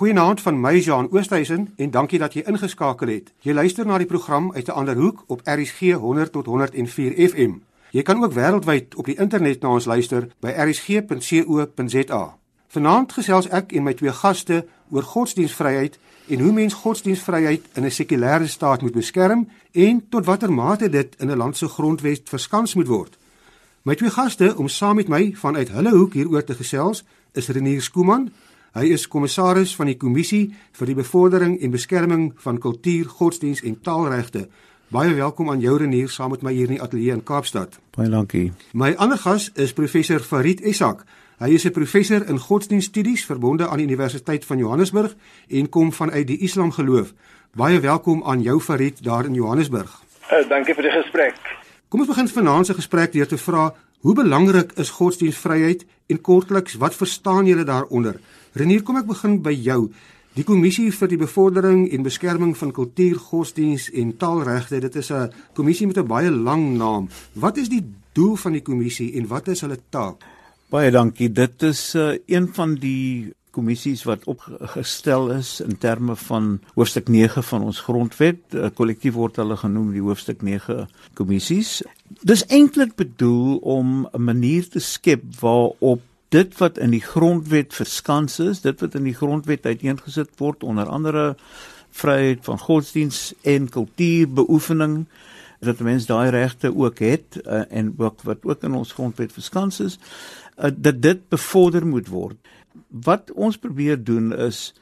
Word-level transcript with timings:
Goeienaand 0.00 0.40
van 0.40 0.60
my 0.60 0.78
Jean 0.78 1.08
Oosthuizen 1.12 1.72
en 1.76 1.90
dankie 1.90 2.18
dat 2.18 2.32
jy 2.32 2.40
ingeskakel 2.48 3.10
het. 3.12 3.26
Jy 3.44 3.52
luister 3.52 3.84
na 3.86 3.98
die 4.00 4.06
program 4.08 4.46
uit 4.52 4.68
'n 4.68 4.72
ander 4.72 4.96
hoek 4.96 5.24
op 5.26 5.40
RSG 5.44 5.92
100 5.92 6.32
tot 6.32 6.46
104 6.46 7.28
FM. 7.28 7.52
Jy 7.90 8.02
kan 8.02 8.24
ook 8.24 8.32
wêreldwyd 8.32 8.94
op 8.94 9.04
die 9.04 9.18
internet 9.18 9.60
na 9.60 9.68
ons 9.68 9.84
luister 9.84 10.28
by 10.40 10.48
rsg.co.za. 10.48 12.36
Vanaand 12.68 13.12
gesels 13.12 13.48
ek 13.48 13.72
en 13.72 13.82
my 13.82 13.94
twee 13.94 14.12
gaste 14.12 14.66
oor 14.90 15.02
godsdienstvryheid 15.02 15.98
en 16.28 16.40
hoe 16.40 16.52
mens 16.52 16.74
godsdienstvryheid 16.74 17.62
in 17.72 17.84
'n 17.84 17.90
sekulêre 17.90 18.46
staat 18.46 18.82
moet 18.82 18.92
beskerm 18.94 19.48
en 19.72 20.08
tot 20.08 20.24
watter 20.24 20.52
mate 20.52 20.88
dit 20.88 21.14
in 21.18 21.30
'n 21.30 21.36
land 21.36 21.56
se 21.56 21.68
grondwet 21.68 22.28
verskans 22.28 22.74
moet 22.74 22.88
word. 22.88 23.18
My 23.82 23.94
twee 23.94 24.10
gaste 24.10 24.56
om 24.56 24.68
saam 24.68 24.96
met 24.96 25.08
my 25.08 25.32
vanuit 25.36 25.68
hulle 25.68 25.90
hoek 25.90 26.12
hieroor 26.12 26.44
te 26.44 26.54
gesels 26.54 27.04
is 27.32 27.48
Renier 27.48 27.82
Skooman. 27.82 28.32
Hy 28.70 28.84
is 28.94 29.08
kommissaris 29.10 29.72
van 29.74 29.88
die 29.90 29.96
Kommissie 29.98 30.52
vir 30.78 30.86
die 30.86 30.94
Bevordering 30.94 31.56
en 31.58 31.72
Beskerming 31.74 32.28
van 32.38 32.60
Kultuur, 32.62 33.08
Godsdiens 33.18 33.64
en 33.66 33.80
Taalregte. 33.82 34.44
Baie 34.94 35.10
welkom 35.18 35.50
aan 35.50 35.58
jou 35.58 35.74
Renier 35.78 36.10
saam 36.10 36.30
met 36.30 36.44
my 36.46 36.52
hier 36.54 36.70
in 36.70 36.76
die 36.76 36.82
ateljee 36.82 37.16
in 37.16 37.24
Kaapstad. 37.26 37.80
Baie 37.96 38.06
dankie. 38.12 38.52
My 38.70 38.92
ander 38.94 39.18
gas 39.18 39.48
is 39.58 39.74
professor 39.74 40.22
Farid 40.22 40.62
Esak. 40.62 41.02
Hy 41.42 41.50
is 41.54 41.64
'n 41.66 41.72
professor 41.72 42.22
in 42.28 42.38
godsdienststudies 42.38 43.24
verbonde 43.24 43.66
aan 43.66 43.78
die 43.78 43.86
Universiteit 43.86 44.44
van 44.44 44.58
Johannesburg 44.58 45.16
en 45.48 45.68
kom 45.68 45.92
vanuit 45.92 46.26
die 46.26 46.38
Islam 46.38 46.70
geloof. 46.70 47.12
Baie 47.56 47.80
welkom 47.80 48.22
aan 48.22 48.42
jou 48.42 48.60
Farid 48.60 49.02
daar 49.02 49.24
in 49.24 49.34
Johannesburg. 49.34 50.02
Uh, 50.30 50.48
dankie 50.48 50.74
vir 50.74 50.82
die 50.82 51.02
gesprek. 51.02 51.34
Kom 51.88 52.00
ons 52.00 52.08
begin 52.08 52.28
vanaand 52.28 52.66
se 52.66 52.74
gesprek 52.74 53.12
deur 53.12 53.26
te 53.26 53.38
vra 53.38 53.74
hoe 54.00 54.14
belangrik 54.14 54.72
is 54.80 54.90
godsdienstvryheid 54.96 55.84
en 56.06 56.20
kortliks 56.20 56.78
wat 56.80 56.94
verstaan 56.94 57.46
julle 57.46 57.64
daaronder? 57.64 58.20
Renier, 58.52 58.82
kom 58.82 58.96
ek 58.96 59.06
begin 59.06 59.40
by 59.44 59.52
jou. 59.52 59.90
Die 60.38 60.44
kommissie 60.46 60.88
vir 60.94 61.10
die 61.10 61.18
bevordering 61.18 61.88
en 61.90 62.04
beskerming 62.06 62.52
van 62.56 62.72
kultuur, 62.72 63.18
godsdiens 63.18 63.88
en 63.90 64.12
taalregte, 64.16 64.80
dit 64.80 64.96
is 64.96 65.10
'n 65.10 65.32
kommissie 65.54 65.86
met 65.86 65.98
'n 65.98 66.06
baie 66.06 66.30
lang 66.30 66.78
naam. 66.78 67.08
Wat 67.34 67.56
is 67.56 67.68
die 67.68 67.84
doel 68.12 68.36
van 68.36 68.52
die 68.52 68.62
kommissie 68.62 69.12
en 69.14 69.26
wat 69.26 69.48
is 69.48 69.60
hulle 69.60 69.78
taak? 69.90 70.24
Baie 70.70 70.90
dankie. 70.90 71.32
Dit 71.32 71.62
is 71.62 71.94
uh, 71.94 72.16
een 72.26 72.48
van 72.54 72.74
die 72.74 73.32
kommissies 73.50 74.04
wat 74.06 74.24
opgestel 74.24 75.30
is 75.34 75.60
in 75.60 75.78
terme 75.78 76.16
van 76.16 76.60
hoofstuk 76.74 77.08
9 77.08 77.42
van 77.42 77.62
ons 77.62 77.80
grondwet. 77.80 78.38
Uh, 78.54 78.68
Kollektief 78.74 79.14
word 79.14 79.36
hulle 79.36 79.56
genoem 79.56 79.90
die 79.92 80.00
hoofstuk 80.04 80.42
9 80.42 80.86
kommissies. 81.14 81.82
Dis 82.10 82.42
eintlik 82.46 82.96
bedoel 82.98 83.56
om 83.56 84.08
'n 84.12 84.24
manier 84.24 84.68
te 84.68 84.78
skep 84.78 85.22
waarop 85.40 86.02
dit 86.28 86.58
wat 86.58 86.78
in 86.78 86.90
die 86.90 87.02
grondwet 87.02 87.74
verskans 87.74 88.38
is, 88.38 88.60
dit 88.60 88.80
wat 88.80 88.94
in 88.94 89.02
die 89.02 89.14
grondwet 89.14 89.66
uiteengesit 89.66 90.30
word 90.36 90.62
onder 90.62 90.86
andere 90.86 91.36
vryheid 91.90 92.44
van 92.46 92.58
godsdiens 92.58 93.34
en 93.42 93.68
kultuurbeoefening 93.68 95.06
dat 95.60 95.78
mense 95.78 96.06
daai 96.06 96.30
regte 96.30 96.76
ook 96.76 96.98
het 96.98 97.40
uh, 97.46 97.62
en 97.68 97.94
ook 97.98 98.22
wat 98.22 98.38
ook 98.42 98.62
in 98.62 98.74
ons 98.74 98.92
grondwet 98.92 99.32
verskans 99.32 99.80
is 99.80 99.98
uh, 100.58 100.70
dat 100.76 101.02
dit 101.02 101.28
bevorder 101.28 101.86
moet 101.86 102.08
word. 102.08 102.36
Wat 102.88 103.32
ons 103.32 103.58
probeer 103.58 104.04
doen 104.04 104.32
is 104.36 104.74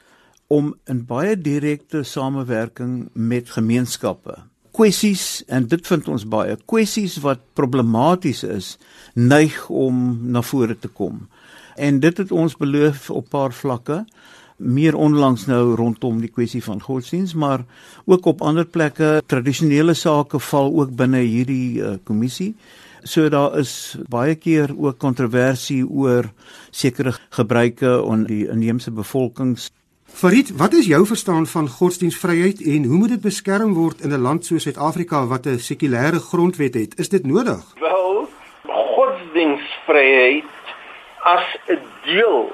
om 0.47 0.75
in 0.85 1.05
baie 1.05 1.37
direkte 1.37 2.03
samewerking 2.03 3.09
met 3.13 3.49
gemeenskappe 3.49 4.37
kwessies 4.79 5.43
en 5.51 5.65
dit 5.67 5.87
vind 5.91 6.05
ons 6.07 6.23
baie 6.31 6.55
kwessies 6.71 7.17
wat 7.19 7.41
problematies 7.59 8.45
is 8.47 8.67
neig 9.19 9.57
om 9.67 9.97
na 10.31 10.39
vore 10.45 10.77
te 10.79 10.87
kom. 10.87 11.25
En 11.75 11.99
dit 11.99 12.21
het 12.21 12.31
ons 12.31 12.55
beloof 12.55 13.09
op 13.11 13.27
paar 13.33 13.51
vlakke 13.55 14.05
meer 14.59 14.95
onlangs 14.95 15.45
nou 15.51 15.75
rondom 15.79 16.21
die 16.23 16.31
kwessie 16.31 16.63
van 16.63 16.79
godsdiens 16.83 17.33
maar 17.35 17.65
ook 18.07 18.31
op 18.31 18.43
ander 18.43 18.67
plekke 18.67 19.19
tradisionele 19.27 19.95
sake 19.95 20.39
val 20.47 20.71
ook 20.71 20.95
binne 20.95 21.25
hierdie 21.27 21.79
uh, 21.79 21.97
kommissie. 22.03 22.53
So 23.03 23.27
daar 23.31 23.57
is 23.59 23.97
baie 24.11 24.35
keer 24.35 24.71
ook 24.75 24.99
kontroversie 24.99 25.83
oor 25.87 26.31
sekere 26.71 27.15
gebruike 27.35 27.99
onder 28.03 28.27
die 28.27 28.47
inheemse 28.47 28.91
bevolkings. 28.91 29.69
Farid, 30.13 30.57
wat 30.57 30.73
is 30.73 30.85
jou 30.85 31.05
verstaan 31.05 31.45
van 31.47 31.67
godsdienstvryheid 31.67 32.61
en 32.65 32.83
hoe 32.83 32.97
moet 32.97 33.09
dit 33.09 33.21
beskerm 33.21 33.73
word 33.73 34.01
in 34.01 34.11
'n 34.13 34.21
land 34.21 34.45
soos 34.45 34.63
Suid-Afrika 34.63 35.25
wat 35.25 35.45
'n 35.45 35.59
sekulêre 35.59 36.19
grondwet 36.31 36.73
het? 36.73 36.99
Is 36.99 37.09
dit 37.09 37.25
nodig? 37.25 37.63
Wel, 37.79 38.29
godsdienstvryheid 38.95 40.43
as 41.19 41.45
'n 41.67 41.79
deel 42.03 42.51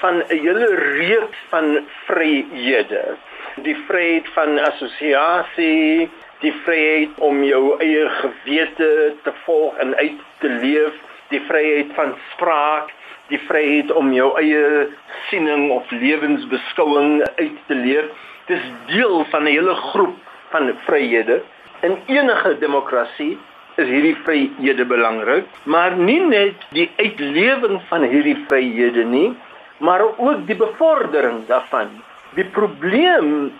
van 0.00 0.14
'n 0.16 0.24
hele 0.28 0.74
reeks 0.74 1.38
van 1.48 1.78
vryhede. 2.06 3.16
Die 3.62 3.76
vryheid 3.86 4.28
van 4.34 4.58
assosiasie, 4.58 6.10
die 6.40 6.54
vryheid 6.64 7.10
om 7.18 7.44
jou 7.44 7.78
eie 7.78 8.08
gewete 8.08 9.14
te 9.22 9.32
volg 9.44 9.76
en 9.76 9.94
uit 9.96 10.20
te 10.38 10.48
leef, 10.48 10.94
die 11.28 11.40
vryheid 11.48 11.90
van 11.94 12.14
spraak, 12.32 12.92
die 13.32 13.40
vryheid 13.48 13.92
om 13.92 14.12
jou 14.12 14.30
eie 14.40 14.88
siening 15.30 15.70
of 15.72 15.90
lewensbeskouing 15.90 17.22
uit 17.38 17.58
te 17.66 17.74
leef. 17.74 18.10
Dis 18.46 18.64
deel 18.86 19.24
van 19.32 19.42
'n 19.42 19.54
hele 19.56 19.74
groep 19.74 20.16
van 20.50 20.72
vryhede. 20.86 21.42
In 21.80 21.96
enige 22.06 22.58
demokrasie 22.58 23.38
is 23.76 23.88
hierdie 23.88 24.16
vryhede 24.24 24.84
belangrik, 24.84 25.44
maar 25.62 25.96
nie 25.96 26.20
net 26.20 26.54
die 26.70 26.90
uitlewing 26.96 27.80
van 27.88 28.02
hierdie 28.02 28.44
vryhede 28.48 29.04
nie, 29.04 29.34
maar 29.78 30.02
ook 30.16 30.46
die 30.46 30.56
bevordering 30.56 31.46
daarvan. 31.46 31.88
Die 32.34 32.44
probleem 32.44 33.52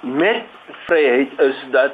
met 0.00 0.42
vryheid 0.86 1.40
is 1.40 1.64
dat 1.70 1.92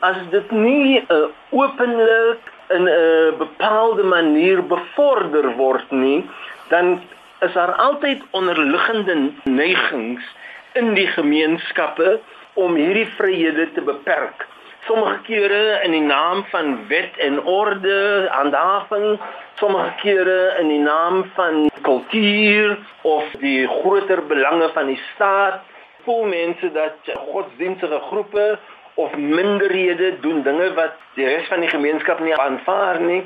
as 0.00 0.16
dit 0.30 0.50
nie 0.50 1.04
uh, 1.08 1.26
openlik 1.50 2.53
in 2.74 2.84
'n 2.84 2.88
uh, 2.88 3.38
bepaalde 3.38 4.02
manier 4.02 4.62
bevorder 4.66 5.46
word 5.56 5.90
nie, 5.90 6.24
dan 6.68 7.00
is 7.40 7.52
daar 7.52 7.74
altyd 7.74 8.22
onderliggende 8.30 9.30
neigings 9.44 10.24
in 10.72 10.94
die 10.94 11.06
gemeenskappe 11.06 12.20
om 12.54 12.74
hierdie 12.74 13.08
vryhede 13.16 13.72
te 13.72 13.80
beperk. 13.80 14.46
Sommige 14.86 15.18
kere 15.26 15.80
in 15.84 15.90
die 15.90 16.04
naam 16.04 16.44
van 16.50 16.74
wet 16.88 17.16
en 17.16 17.38
orde, 17.44 18.28
handhaving, 18.30 19.18
sommige 19.54 19.92
kere 20.02 20.56
in 20.60 20.68
die 20.68 20.82
naam 20.82 21.24
van 21.34 21.70
kultuur 21.82 22.78
of 23.02 23.30
die 23.40 23.68
groter 23.68 24.26
belange 24.26 24.68
van 24.74 24.86
die 24.92 25.00
staat, 25.14 25.62
voel 26.04 26.24
mense 26.28 26.72
dat 26.72 27.16
godsdienstige 27.16 28.00
groepe 28.10 28.58
of 28.94 29.16
minderhede 29.16 30.20
doen 30.20 30.42
dinge 30.42 30.74
wat 30.74 30.98
die 31.14 31.26
res 31.26 31.48
van 31.50 31.60
die 31.60 31.70
gemeenskap 31.72 32.20
nie 32.20 32.34
aanvaar 32.36 33.00
nie. 33.00 33.22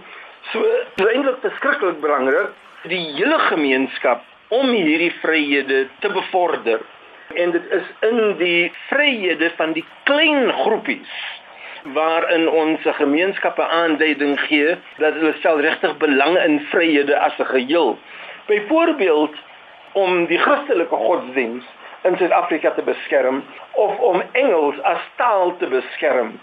So 0.53 0.65
eintlik 1.09 1.41
beskiklik 1.45 2.01
belangrik 2.01 2.55
die 2.89 3.03
hele 3.19 3.39
gemeenskap 3.51 4.25
om 4.49 4.71
hierdie 4.71 5.13
vryhede 5.21 5.89
te 6.01 6.09
bevorder. 6.13 6.81
En 7.35 7.51
dit 7.53 7.73
is 7.77 7.91
in 8.09 8.21
die 8.39 8.71
vryhede 8.89 9.51
van 9.57 9.75
die 9.77 9.85
klein 10.09 10.53
groepies 10.63 11.19
waarin 11.95 12.49
ons 12.49 12.81
gemeenskappe 12.99 13.65
aanduiding 13.65 14.35
gee 14.49 14.77
dat 14.99 15.15
hulle 15.21 15.35
stel 15.39 15.61
regtig 15.61 15.97
belang 16.01 16.37
in 16.41 16.61
vryhede 16.73 17.19
as 17.19 17.37
'n 17.39 17.51
geheel. 17.53 17.99
Byvoorbeeld 18.47 19.37
om 19.93 20.27
die 20.27 20.39
Christelike 20.39 20.97
godsdiens 20.97 21.65
in 22.03 22.17
Suid-Afrika 22.17 22.71
te 22.71 22.83
beskerm 22.83 23.43
of 23.73 23.99
om 23.99 24.23
Engels 24.33 24.83
as 24.83 25.01
taal 25.17 25.57
te 25.57 25.67
beskerm. 25.67 26.41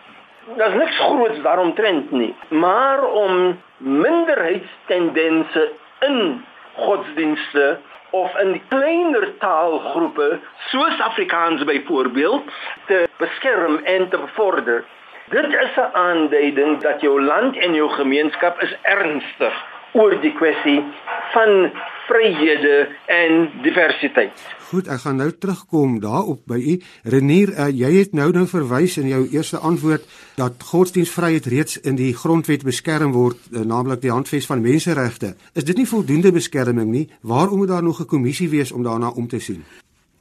Daar's 0.57 0.75
niks 0.75 0.97
groots 0.99 1.41
daaromtrent 1.41 2.11
nie, 2.11 2.35
maar 2.47 3.03
om 3.03 3.59
minderheidstendense 3.77 5.71
in 5.99 6.45
godsdienste 6.73 7.77
of 8.09 8.37
in 8.37 8.61
kleiner 8.67 9.37
taalgroepe 9.37 10.39
soos 10.69 10.99
Afrikaans 11.01 11.63
byvoorbeeld 11.63 12.43
te 12.85 13.07
beskerm 13.17 13.79
en 13.83 14.09
te 14.09 14.17
bevorder. 14.17 14.83
Dit 15.29 15.45
is 15.45 15.75
'n 15.75 15.89
aanduiding 15.93 16.81
dat 16.81 17.01
jou 17.01 17.21
land 17.21 17.57
en 17.57 17.73
jou 17.73 17.89
gemeenskap 17.89 18.61
is 18.61 18.77
ernstig 18.81 19.63
oor 19.91 20.19
die 20.21 20.33
kwessie 20.33 20.83
van 21.31 21.71
vryhede 22.07 22.87
en 23.05 23.49
diversiteit. 23.63 24.43
Goed, 24.69 24.87
ek 24.89 25.03
gaan 25.05 25.19
nou 25.21 25.29
terugkom 25.31 25.99
daarop 26.03 26.41
by 26.49 26.57
u. 26.57 26.75
Renier, 27.03 27.53
uh, 27.53 27.67
jy 27.69 27.91
het 27.99 28.15
nou 28.17 28.31
nou 28.33 28.45
verwys 28.49 28.97
in 29.01 29.07
jou 29.11 29.21
eerste 29.29 29.61
antwoord 29.61 30.05
dat 30.39 30.63
godsdienstvryheid 30.71 31.45
reeds 31.53 31.79
in 31.81 31.97
die 31.99 32.11
grondwet 32.17 32.65
beskerm 32.65 33.13
word, 33.15 33.39
uh, 33.51 33.61
naamlik 33.61 34.01
die 34.03 34.13
handves 34.13 34.49
van 34.49 34.63
menseregte. 34.65 35.35
Is 35.53 35.67
dit 35.67 35.77
nie 35.77 35.89
voldoende 35.89 36.33
beskerming 36.35 36.91
nie? 36.91 37.07
Waarom 37.21 37.63
moet 37.63 37.73
daar 37.73 37.83
nog 37.85 38.01
'n 38.01 38.09
kommissie 38.09 38.49
wees 38.49 38.71
om 38.71 38.83
daarna 38.83 39.09
om 39.09 39.27
te 39.27 39.39
sien? 39.39 39.63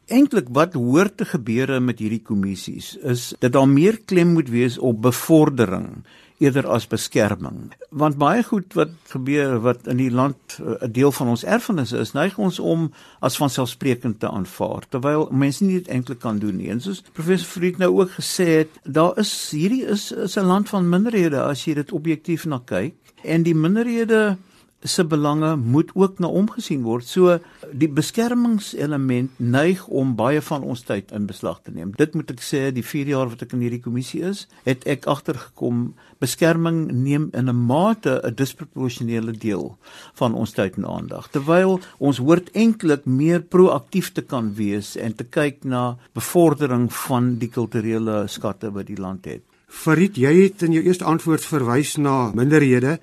Eintlik 0.06 0.48
wat 0.52 0.74
hoort 0.74 1.16
te 1.16 1.24
gebeure 1.24 1.80
met 1.80 1.98
hierdie 1.98 2.22
kommissies 2.22 2.96
is 2.96 3.34
dat 3.38 3.52
daar 3.52 3.68
meer 3.68 3.98
klem 4.04 4.32
moet 4.36 4.48
wees 4.48 4.78
op 4.78 5.02
bevordering 5.02 6.04
eerder 6.38 6.66
as 6.66 6.86
beskerming. 6.86 7.72
Want 7.90 8.18
baie 8.18 8.42
goed 8.42 8.74
wat 8.74 8.90
gebeur 9.12 9.60
wat 9.62 9.86
in 9.86 10.00
die 10.02 10.10
land 10.10 10.58
eh, 10.58 10.86
'n 10.86 10.92
deel 10.92 11.12
van 11.12 11.28
ons 11.28 11.44
erfenis 11.44 11.92
is, 11.92 12.12
neig 12.12 12.38
ons 12.38 12.58
om 12.58 12.92
as 13.20 13.36
vanselfsprekend 13.36 14.20
te 14.20 14.28
aanvaar 14.28 14.82
terwyl 14.88 15.28
mense 15.30 15.64
nie 15.64 15.78
dit 15.78 15.88
eintlik 15.88 16.18
kan 16.18 16.38
doen 16.38 16.56
nie. 16.56 16.70
En 16.70 16.80
soos 16.80 17.02
professor 17.12 17.46
Fried 17.46 17.78
nou 17.78 18.00
ook 18.00 18.10
gesê 18.10 18.44
het, 18.44 18.70
daar 18.82 19.18
is 19.18 19.50
hierdie 19.50 19.84
is 19.86 20.12
is 20.12 20.36
'n 20.36 20.46
land 20.46 20.68
van 20.68 20.88
minderhede 20.88 21.40
as 21.40 21.64
jy 21.64 21.74
dit 21.74 21.92
objektief 21.92 22.44
na 22.44 22.60
kyk 22.64 22.94
en 23.22 23.42
die 23.42 23.54
minderhede 23.54 24.36
se 24.84 25.04
belange 25.04 25.56
moet 25.56 25.90
ook 25.94 26.18
na 26.18 26.28
omgesien 26.28 26.82
word. 26.84 27.06
So 27.08 27.38
die 27.72 27.88
beskermingselement 27.88 29.38
neig 29.40 29.86
om 29.88 30.12
baie 30.16 30.42
van 30.44 30.62
ons 30.62 30.84
tyd 30.84 31.12
in 31.16 31.26
beslag 31.26 31.62
te 31.64 31.72
neem. 31.72 31.94
Dit 31.96 32.14
moet 32.14 32.30
ek 32.34 32.44
sê, 32.44 32.68
die 32.74 32.84
4 32.84 33.12
jaar 33.14 33.30
wat 33.32 33.42
ek 33.46 33.54
in 33.56 33.64
hierdie 33.64 33.82
kommissie 33.84 34.20
is, 34.28 34.44
het 34.68 34.84
ek 34.90 35.08
agtergekom 35.10 35.94
beskerming 36.22 36.86
neem 36.92 37.30
in 37.32 37.48
'n 37.48 37.66
mate 37.66 38.20
'n 38.22 38.34
disproporsionele 38.34 39.32
deel 39.32 39.76
van 40.14 40.34
ons 40.34 40.52
tyd 40.52 40.76
en 40.76 40.86
aandag. 40.86 41.30
Terwyl 41.30 41.80
ons 41.98 42.18
hoort 42.18 42.50
eintlik 42.52 43.06
meer 43.06 43.40
proaktief 43.40 44.12
te 44.12 44.22
kan 44.22 44.54
wees 44.54 44.96
en 44.96 45.14
te 45.14 45.24
kyk 45.24 45.64
na 45.64 45.96
bevordering 46.12 46.92
van 46.92 47.38
die 47.38 47.48
kulturele 47.48 48.28
skatte 48.28 48.70
wat 48.70 48.86
die 48.86 49.00
land 49.00 49.24
het. 49.24 49.42
Farid, 49.74 50.16
jy 50.16 50.32
het 50.42 50.62
in 50.62 50.72
jou 50.72 50.84
eerste 50.84 51.04
antwoord 51.04 51.44
verwys 51.44 51.96
na 51.96 52.30
minderhede. 52.34 52.98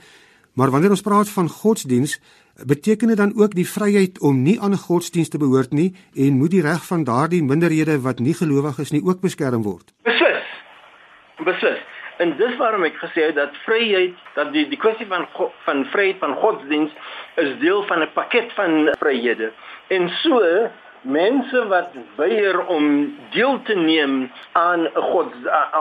Maar 0.54 0.70
wanneer 0.70 0.90
ons 0.90 1.02
praat 1.02 1.30
van 1.30 1.50
godsdiens, 1.50 2.20
beteken 2.66 3.08
dit 3.08 3.18
dan 3.18 3.34
ook 3.36 3.54
die 3.56 3.68
vryheid 3.68 4.20
om 4.20 4.42
nie 4.42 4.60
aan 4.62 4.72
'n 4.72 4.86
godsdiens 4.88 5.30
te 5.30 5.38
behoort 5.38 5.72
nie 5.72 5.96
en 6.16 6.38
moet 6.38 6.52
die 6.52 6.62
reg 6.62 6.86
van 6.86 7.04
daardie 7.04 7.44
minderhede 7.44 8.02
wat 8.02 8.20
nie 8.20 8.34
gelowig 8.34 8.78
is 8.80 8.92
nie 8.92 9.04
ook 9.04 9.22
beskerm 9.22 9.62
word? 9.64 9.94
Beslis. 10.04 10.48
Beslis. 11.44 11.80
En 12.18 12.38
dis 12.38 12.58
waarom 12.58 12.84
ek 12.84 12.96
gesê 12.96 13.22
het 13.26 13.36
dat 13.36 13.56
vryheid, 13.66 14.16
dat 14.34 14.52
die 14.54 14.68
die 14.68 14.78
kwessie 14.78 15.08
van 15.08 15.28
van 15.64 15.86
vryheid 15.86 16.20
van 16.20 16.36
godsdiens 16.36 16.92
is 17.36 17.60
deel 17.60 17.84
van 17.84 18.02
'n 18.02 18.12
pakket 18.14 18.52
van 18.54 18.96
vryhede. 19.00 19.52
En 19.88 20.10
so 20.10 20.40
mense 21.02 21.68
wat 21.68 21.96
weier 22.16 22.60
om 22.66 22.86
deel 23.34 23.62
te 23.66 23.76
neem 23.76 24.32
aan 24.52 24.86
'n 24.86 24.92
god 24.94 25.34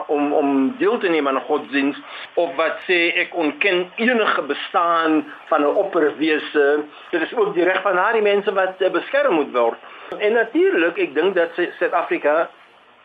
om 0.06 0.32
om 0.32 0.75
deel 0.78 0.99
te 0.99 1.08
neem 1.08 1.28
aan 1.28 1.37
'n 1.37 1.49
godsdiens 1.49 1.96
of 2.34 2.55
wat 2.56 2.76
sê 2.88 3.12
ek 3.14 3.34
ontken 3.34 3.90
enige 3.96 4.43
bestaan 4.43 5.25
van 5.46 5.61
'n 5.61 5.76
opperwese 5.76 6.84
dit 7.11 7.22
is 7.22 7.34
ook 7.34 7.55
die 7.55 7.64
reg 7.64 7.82
van 7.82 7.94
daardie 7.94 8.22
mense 8.22 8.52
wat 8.52 8.81
uh, 8.81 8.90
beskerm 8.90 9.34
moet 9.34 9.52
word. 9.52 9.78
En 10.19 10.32
natuurlik 10.32 10.99
ek 10.99 11.14
dink 11.14 11.34
dat 11.34 11.50
Suid-Afrika 11.78 12.50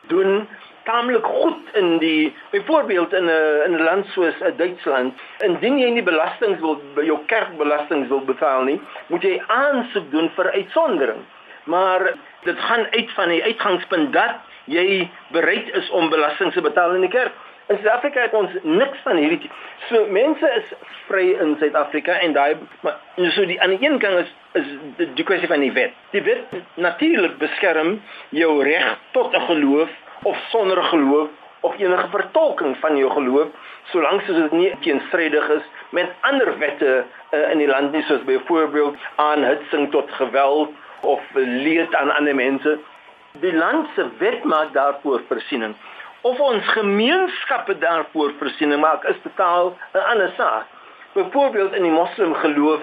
doen 0.08 0.48
taamlik 0.84 1.26
goed 1.26 1.60
in 1.74 1.98
die 1.98 2.36
byvoorbeeld 2.52 3.14
in 3.14 3.26
'n 3.26 3.62
in 3.66 3.76
'n 3.76 3.84
land 3.84 4.06
soos 4.08 4.42
uh, 4.42 4.58
Duitsland. 4.58 5.14
Indien 5.40 5.78
jy 5.80 5.90
nie 5.90 6.04
belastings 6.04 6.60
wil 6.60 6.82
jou 6.96 7.20
kerkbelastings 7.26 8.08
wil 8.08 8.24
betaal 8.26 8.64
nie 8.64 8.82
moet 9.08 9.22
jy 9.22 9.44
aansoek 9.48 10.12
doen 10.12 10.30
vir 10.30 10.52
uitsondering 10.52 11.24
maar 11.66 12.14
dit 12.44 12.60
gaan 12.60 12.88
uit 12.92 13.12
van 13.14 13.30
die 13.30 13.44
uitgangspunt 13.44 14.14
dat 14.14 14.36
jy 14.66 15.10
bereid 15.34 15.70
is 15.74 15.90
om 15.90 16.10
belasting 16.10 16.54
te 16.54 16.62
betaal 16.62 16.96
in 16.96 17.06
die 17.06 17.10
kerk. 17.10 17.34
In 17.68 17.80
Suid-Afrika 17.82 18.22
het 18.22 18.34
ons 18.38 18.52
niks 18.62 18.98
van 19.04 19.18
hierdie. 19.18 19.50
So 19.90 20.06
mense 20.14 20.50
is 20.58 20.74
vry 21.08 21.32
in 21.42 21.56
Suid-Afrika 21.60 22.20
en 22.22 22.34
daai 22.34 22.58
maar 22.86 23.00
so 23.34 23.46
die 23.46 23.58
aan 23.62 23.74
die 23.74 23.88
een 23.88 23.98
kant 24.00 24.26
is 24.26 24.34
is 24.62 24.68
die, 24.98 25.08
die 25.18 25.26
kwessie 25.26 25.50
van 25.50 25.66
die 25.66 25.74
wet. 25.74 25.94
Die 26.14 26.22
wet 26.22 26.54
natuurlik 26.74 27.38
beskerm 27.42 27.98
jou 28.30 28.64
reg 28.64 28.98
tot 29.12 29.34
'n 29.34 29.48
geloof 29.50 29.90
of 30.24 30.38
sonder 30.50 30.84
geloof 30.84 31.30
of 31.66 31.78
enige 31.78 32.08
vertolking 32.08 32.78
van 32.78 32.98
jou 32.98 33.12
geloof 33.12 33.48
solank 33.92 34.22
as 34.22 34.36
dit 34.36 34.52
nie 34.52 34.72
teenstrydig 34.86 35.50
is 35.58 35.66
met 35.90 36.10
ander 36.22 36.58
wette 36.62 36.92
uh, 37.04 37.52
in 37.52 37.62
die 37.62 37.70
land 37.70 37.92
nie 37.92 38.04
soos 38.10 38.24
byvoorbeeld 38.30 38.98
aanhitsing 39.16 39.92
tot 39.92 40.12
geweld 40.20 40.74
of 41.06 41.22
leed 41.34 41.96
aan 41.96 42.12
ander 42.16 42.36
mense. 42.36 42.78
Die 43.42 43.54
land 43.54 43.88
se 43.96 44.08
wet 44.18 44.44
maak 44.44 44.74
daarvoor 44.74 45.22
voorsiening. 45.28 45.76
Of 46.22 46.40
ons 46.40 46.68
gemeenskappe 46.68 47.78
daarvoor 47.78 48.34
voorsiening 48.40 48.82
maak 48.82 49.04
is 49.04 49.20
totaal 49.24 49.78
'n 49.94 50.06
ander 50.12 50.32
saak. 50.38 50.66
Byvoorbeeld 51.14 51.74
in 51.74 51.84
die 51.84 51.92
moslim 51.92 52.34
geloof, 52.34 52.82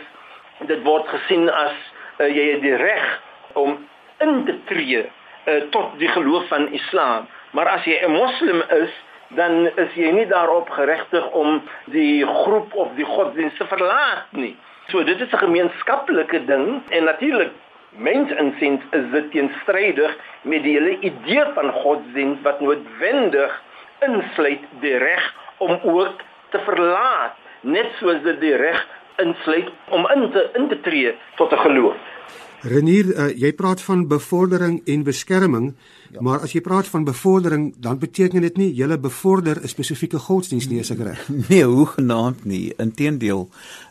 dit 0.59 0.83
word 0.83 1.09
gesien 1.09 1.51
as 1.51 1.75
uh, 2.19 2.29
jy 2.29 2.53
het 2.53 2.61
die 2.63 2.77
reg 2.77 3.21
om 3.53 3.89
in 4.19 4.45
te 4.45 4.57
tree 4.65 5.03
uh, 5.03 5.61
tot 5.71 5.99
die 5.99 6.09
geloof 6.09 6.49
van 6.49 6.69
Islam. 6.73 7.27
Maar 7.51 7.69
as 7.69 7.85
jy 7.85 7.99
'n 8.05 8.11
moslim 8.11 8.63
is, 8.69 8.93
dan 9.29 9.69
is 9.75 9.95
jy 9.95 10.11
nie 10.11 10.27
daarop 10.27 10.71
geregtig 10.71 11.31
om 11.31 11.63
die 11.85 12.27
groep 12.27 12.75
of 12.75 12.95
die 12.97 13.05
godsdienst 13.05 13.57
te 13.57 13.67
verlaat 13.67 14.31
nie. 14.31 14.57
So 14.91 15.05
dit 15.05 15.21
is 15.21 15.33
'n 15.33 15.45
gemeenskaplike 15.45 16.45
ding 16.45 16.83
en 16.89 17.05
natuurlik 17.05 17.53
mensinsiens 17.97 18.83
is 18.91 19.11
dit 19.11 19.31
teenstrydig 19.31 20.17
met 20.43 20.63
die 20.63 20.79
hele 20.79 20.99
idee 21.01 21.45
van 21.55 21.73
godsdienst 21.73 22.43
wat 22.43 22.61
noodwendig 22.61 23.63
insluit 24.01 24.65
die 24.81 24.97
reg 24.97 25.35
om 25.57 25.79
ook 25.83 26.23
te 26.51 26.61
verlaat 26.65 27.37
net 27.61 27.93
soos 28.01 28.23
dit 28.23 28.41
die 28.41 28.57
reg 28.57 28.81
insluit 29.23 29.69
om 29.89 30.09
in 30.15 30.31
te 30.33 30.49
in 30.59 30.69
te 30.69 30.81
tree 30.81 31.15
tot 31.37 31.53
'n 31.53 31.65
geloof. 31.67 31.97
Renier, 32.63 33.09
uh, 33.11 33.29
jy 33.35 33.51
praat 33.59 33.81
van 33.83 34.05
bevordering 34.07 34.79
en 34.87 35.03
beskerming, 35.03 35.73
ja. 36.13 36.21
maar 36.23 36.45
as 36.47 36.53
jy 36.55 36.61
praat 36.63 36.87
van 36.87 37.05
bevordering, 37.05 37.73
dan 37.83 37.99
beteken 37.99 38.45
dit 38.45 38.57
nie 38.61 38.69
jy 38.79 38.87
bevorder 38.99 39.59
'n 39.63 39.69
spesifieke 39.69 40.19
godsdienst 40.19 40.71
nie, 40.71 40.79
is 40.79 40.91
ek 40.91 41.03
reg? 41.03 41.29
Nee, 41.49 41.65
hoe 41.65 41.87
genaamd 41.87 42.45
nie. 42.45 42.73
Inteendeel, 42.79 43.49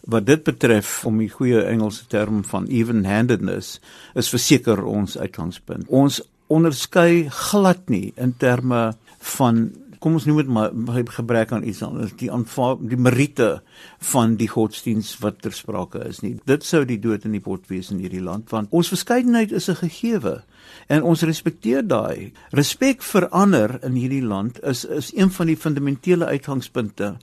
wat 0.07 0.25
dit 0.25 0.43
betref 0.43 1.05
om 1.05 1.17
die 1.17 1.29
goeie 1.29 1.63
Engelse 1.63 2.07
term 2.07 2.43
van 2.43 2.67
even-handedness 2.67 3.79
is 4.15 4.29
verseker 4.29 4.83
ons 4.83 5.17
uitgangspunt. 5.17 5.87
Ons 5.87 6.21
onderskei 6.47 7.27
glad 7.29 7.89
nie 7.89 8.13
in 8.15 8.35
terme 8.37 8.93
van 9.19 9.71
kom 10.01 10.17
ons 10.17 10.25
noem 10.25 10.39
dit 10.41 10.49
maar 10.49 10.71
gebrek 11.13 11.51
aan 11.53 11.65
iets 11.67 11.83
anders. 11.85 12.15
Die 12.17 12.31
aanvaar 12.33 12.79
die 12.81 12.97
meriete 12.97 13.61
van 14.11 14.35
die 14.39 14.49
godsdiens 14.49 15.13
wat 15.21 15.41
ter 15.45 15.53
sprake 15.53 16.01
is 16.07 16.23
nie. 16.25 16.35
Dit 16.49 16.65
sou 16.65 16.81
die 16.89 16.99
dood 17.01 17.27
in 17.29 17.37
die 17.37 17.43
pot 17.43 17.69
wees 17.69 17.91
in 17.93 18.01
hierdie 18.01 18.23
land 18.23 18.49
want 18.49 18.73
ons 18.73 18.89
verskeidenheid 18.89 19.51
is 19.51 19.69
'n 19.69 19.77
gegewe. 19.85 20.41
En 20.87 21.03
ons 21.03 21.21
respekteer 21.21 21.87
daai. 21.87 22.31
Respek 22.51 23.03
vir 23.03 23.29
ander 23.29 23.79
in 23.83 23.93
hierdie 23.93 24.25
land 24.25 24.59
is 24.63 24.85
is 24.85 25.11
een 25.15 25.31
van 25.31 25.47
die 25.47 25.57
fundamentele 25.57 26.25
uitgangspunte 26.25 27.17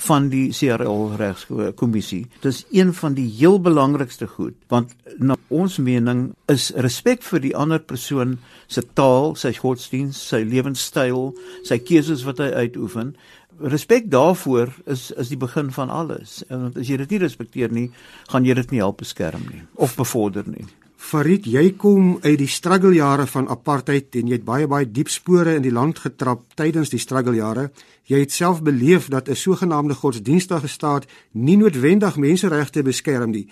van 0.00 0.28
die 0.32 0.48
CRL 0.56 1.14
regskommissie. 1.20 2.22
Dit 2.40 2.52
is 2.52 2.62
een 2.72 2.94
van 2.96 3.14
die 3.18 3.28
heel 3.28 3.60
belangrikste 3.60 4.26
goed 4.26 4.56
want 4.72 4.94
na 5.18 5.36
ons 5.48 5.78
mening 5.82 6.30
is 6.52 6.70
respek 6.76 7.24
vir 7.26 7.42
die 7.44 7.56
ander 7.56 7.80
persoon 7.82 8.38
se 8.70 8.84
taal, 8.94 9.34
sy 9.36 9.52
godsdiens, 9.58 10.18
sy 10.30 10.42
lewenstyl, 10.46 11.32
sy 11.66 11.80
keuses 11.82 12.24
wat 12.28 12.40
hy 12.42 12.50
uitoefen. 12.64 13.14
Respek 13.60 14.08
daarvoor 14.12 14.72
is 14.86 15.10
is 15.20 15.32
die 15.32 15.40
begin 15.40 15.72
van 15.74 15.90
alles. 15.90 16.40
En 16.48 16.70
as 16.70 16.88
jy 16.88 17.00
dit 17.02 17.16
nie 17.16 17.24
respekteer 17.26 17.72
nie, 17.74 17.88
gaan 18.30 18.46
jy 18.46 18.56
dit 18.62 18.76
nie 18.76 18.84
help 18.84 19.02
beskerm 19.02 19.44
nie 19.50 19.64
of 19.74 19.98
bevorder 19.98 20.46
nie. 20.48 20.64
Farid, 21.00 21.46
jy 21.48 21.70
kom 21.80 22.18
uit 22.20 22.36
die 22.38 22.50
struggle 22.50 22.92
jare 22.92 23.24
van 23.32 23.46
apartheid 23.48 24.14
en 24.20 24.28
jy 24.28 24.36
het 24.36 24.44
baie 24.44 24.66
baie 24.68 24.84
diep 24.84 25.08
spore 25.08 25.54
in 25.56 25.64
die 25.64 25.72
land 25.72 25.98
getrap 26.04 26.42
tydens 26.60 26.92
die 26.92 27.00
struggle 27.00 27.32
jare. 27.38 27.70
Jy 28.10 28.20
het 28.20 28.34
self 28.36 28.60
beleef 28.62 29.08
dat 29.08 29.28
'n 29.28 29.34
sogenaamde 29.34 29.94
godsdienstige 29.94 30.68
staat 30.68 31.06
nie 31.32 31.56
noodwendig 31.56 32.16
menseregte 32.16 32.82
beskerm 32.82 33.30
nie. 33.30 33.48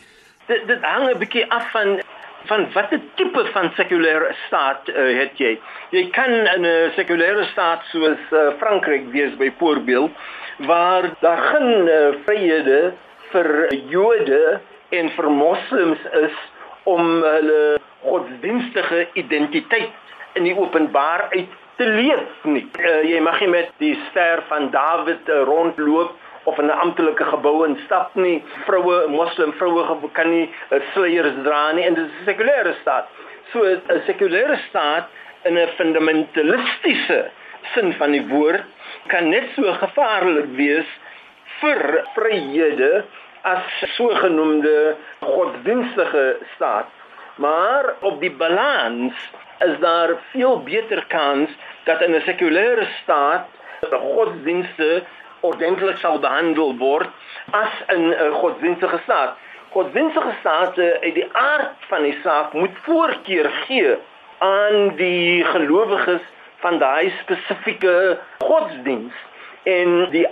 Dit 0.47 0.67
dit 0.69 0.83
hang 0.83 1.09
'n 1.09 1.19
bietjie 1.19 1.51
af 1.51 1.71
van 1.73 2.01
van 2.47 2.67
watter 2.75 3.01
tipe 3.17 3.43
van 3.53 3.73
sekulêre 3.77 4.35
staat 4.47 4.89
uh, 4.89 4.95
het 5.21 5.39
jy? 5.39 5.59
Jy 5.91 6.11
kan 6.11 6.31
'n 6.31 6.65
uh, 6.65 6.93
sekulêre 6.97 7.45
staat 7.53 7.81
soos 7.93 8.21
uh, 8.31 8.53
Frankryk 8.59 9.11
wees 9.13 9.37
byvoorbeeld 9.37 10.13
waar 10.59 11.17
daar 11.21 11.43
geen 11.43 11.89
uh, 11.89 12.15
vryhede 12.27 12.93
vir 13.33 13.75
Jode 13.89 14.61
en 14.89 15.11
vir 15.17 15.31
moslems 15.31 15.99
is 16.13 16.37
om 16.89 17.23
hulle 17.23 17.79
godsdienstige 18.03 19.07
identiteit 19.21 20.37
in 20.39 20.47
die 20.47 20.55
openbaar 20.57 21.27
uit 21.35 21.57
te 21.79 21.87
leef 21.87 22.47
nie. 22.51 22.65
Uh, 22.79 23.03
jy 23.07 23.21
mag 23.23 23.39
nie 23.43 23.51
met 23.53 23.71
die 23.83 23.95
ster 24.09 24.43
van 24.51 24.71
Dawid 24.75 25.29
uh, 25.31 25.43
rondloop 25.47 26.17
of 26.49 26.59
in 26.59 26.67
'n 26.67 26.81
amptelike 26.85 27.25
gebou 27.25 27.67
instap 27.67 28.15
nie. 28.15 28.43
Vroue, 28.67 29.07
moslim 29.09 29.53
vroue 29.61 30.11
kan 30.13 30.31
nie 30.31 30.47
uh, 30.49 30.81
sluiers 30.93 31.37
dra 31.45 31.73
nie 31.73 31.85
en 31.87 31.95
dit 31.95 32.05
is 32.05 32.21
'n 32.23 32.31
sekulêre 32.31 32.75
staat. 32.81 33.07
So 33.53 33.65
'n 33.65 34.03
sekulêre 34.07 34.59
staat 34.69 35.07
in 35.45 35.59
'n 35.59 35.69
fundamentalistiese 35.77 37.31
sin 37.75 37.93
van 37.93 38.11
die 38.11 38.27
woord 38.27 38.65
kan 39.07 39.29
net 39.29 39.47
so 39.55 39.73
gevaarlik 39.73 40.51
wees 40.57 40.89
vir 41.61 42.05
vryhede 42.15 43.05
as 43.43 43.65
sogenaamde 43.97 44.97
godsdienstige 45.21 46.37
staat 46.55 46.87
Maar 47.39 47.95
op 48.01 48.21
die 48.21 48.31
balans 48.31 49.31
is 49.59 49.79
daar 49.79 50.11
veel 50.31 50.63
beter 50.63 51.05
kans 51.07 51.51
dat 51.85 52.01
in 52.01 52.15
'n 52.15 52.21
sekulêre 52.21 52.87
staat 53.03 53.47
godsdienste 53.91 55.03
ordentlik 55.41 55.97
sal 55.97 56.19
behandel 56.19 56.77
word 56.77 57.09
as 57.51 57.75
in 57.87 58.11
'n 58.11 58.33
godsdienstige 58.33 58.99
staat. 59.03 59.37
Godsdienstige 59.71 60.33
state 60.41 60.99
uit 61.01 61.15
die 61.15 61.29
aard 61.33 61.79
van 61.79 62.03
die 62.03 62.19
saak 62.23 62.53
moet 62.53 62.77
voorkeur 62.83 63.51
gee 63.51 63.97
aan 64.39 64.97
die 64.97 65.45
gelowiges 65.45 66.25
van 66.57 66.79
daai 66.79 67.13
spesifieke 67.23 68.19
godsdiens. 68.39 69.15
En 69.63 70.11
die 70.11 70.27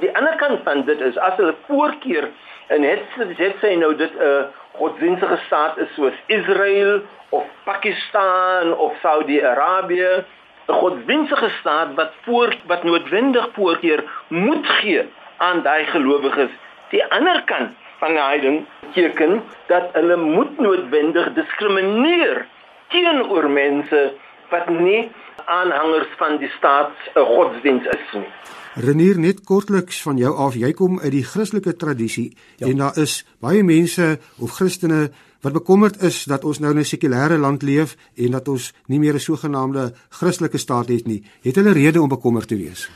die 0.00 0.16
ander 0.16 0.36
kant 0.36 0.60
van 0.64 0.84
dit 0.84 1.00
is 1.00 1.18
as 1.18 1.36
hulle 1.36 1.54
voorkeur 1.66 2.28
en 2.70 2.82
het 2.82 3.02
het 3.36 3.56
sy 3.60 3.74
nou 3.78 3.94
dit 3.96 4.12
'n 4.14 4.22
uh, 4.22 4.42
godsdienstige 4.78 5.38
staat 5.46 5.78
is 5.78 5.94
soos 5.94 6.16
Israel 6.26 7.00
of 7.28 7.44
Pakistan 7.64 8.76
of 8.76 8.92
Saudi-Arabië 9.02 10.24
'n 10.66 10.72
godsdienstige 10.72 11.50
staat 11.60 11.94
wat 11.94 12.12
voor 12.22 12.54
wat 12.66 12.82
noodwendig 12.82 13.48
voorkeur 13.52 14.04
moet 14.28 14.66
gee 14.66 15.08
aan 15.36 15.62
daai 15.62 15.84
gelowiges. 15.84 16.50
Die 16.88 17.04
ander 17.04 17.42
kant 17.44 17.70
van 17.98 18.08
die 18.08 18.22
heiding 18.22 18.66
teken 18.92 19.42
dat 19.66 19.84
hulle 19.92 20.16
moet 20.16 20.58
noodwendig 20.58 21.32
diskrimineer 21.32 22.46
teenoor 22.88 23.50
mense 23.50 24.12
wat 24.50 24.68
nie 24.68 25.10
aanhangers 25.46 26.12
van 26.18 26.38
die 26.38 26.50
staat 26.58 26.92
'n 27.14 27.26
godsdiens 27.34 27.86
is 27.86 28.06
nie. 28.12 28.30
Renier 28.74 29.18
net 29.18 29.44
kortliks 29.44 30.02
van 30.02 30.16
jou 30.16 30.36
af, 30.36 30.54
jy 30.54 30.72
kom 30.72 31.00
uit 31.00 31.10
die 31.10 31.24
Christelike 31.24 31.76
tradisie 31.76 32.36
ja. 32.56 32.66
en 32.66 32.76
daar 32.76 32.98
is 32.98 33.26
baie 33.40 33.62
mense 33.62 34.18
of 34.38 34.50
Christene 34.50 35.10
wat 35.40 35.52
bekommerd 35.52 36.02
is 36.02 36.24
dat 36.24 36.44
ons 36.44 36.58
nou 36.58 36.70
in 36.72 36.78
'n 36.78 36.84
sekulêre 36.84 37.38
land 37.38 37.62
leef 37.62 37.96
en 38.16 38.30
dat 38.30 38.48
ons 38.48 38.72
nie 38.86 38.98
meer 38.98 39.14
'n 39.14 39.20
sogenaamde 39.20 39.92
Christelike 40.08 40.58
staat 40.58 40.88
het 40.88 41.06
nie. 41.06 41.22
Het 41.42 41.54
hulle 41.54 41.72
rede 41.72 42.02
om 42.02 42.08
bekommerd 42.08 42.48
te 42.48 42.56
wees? 42.56 42.90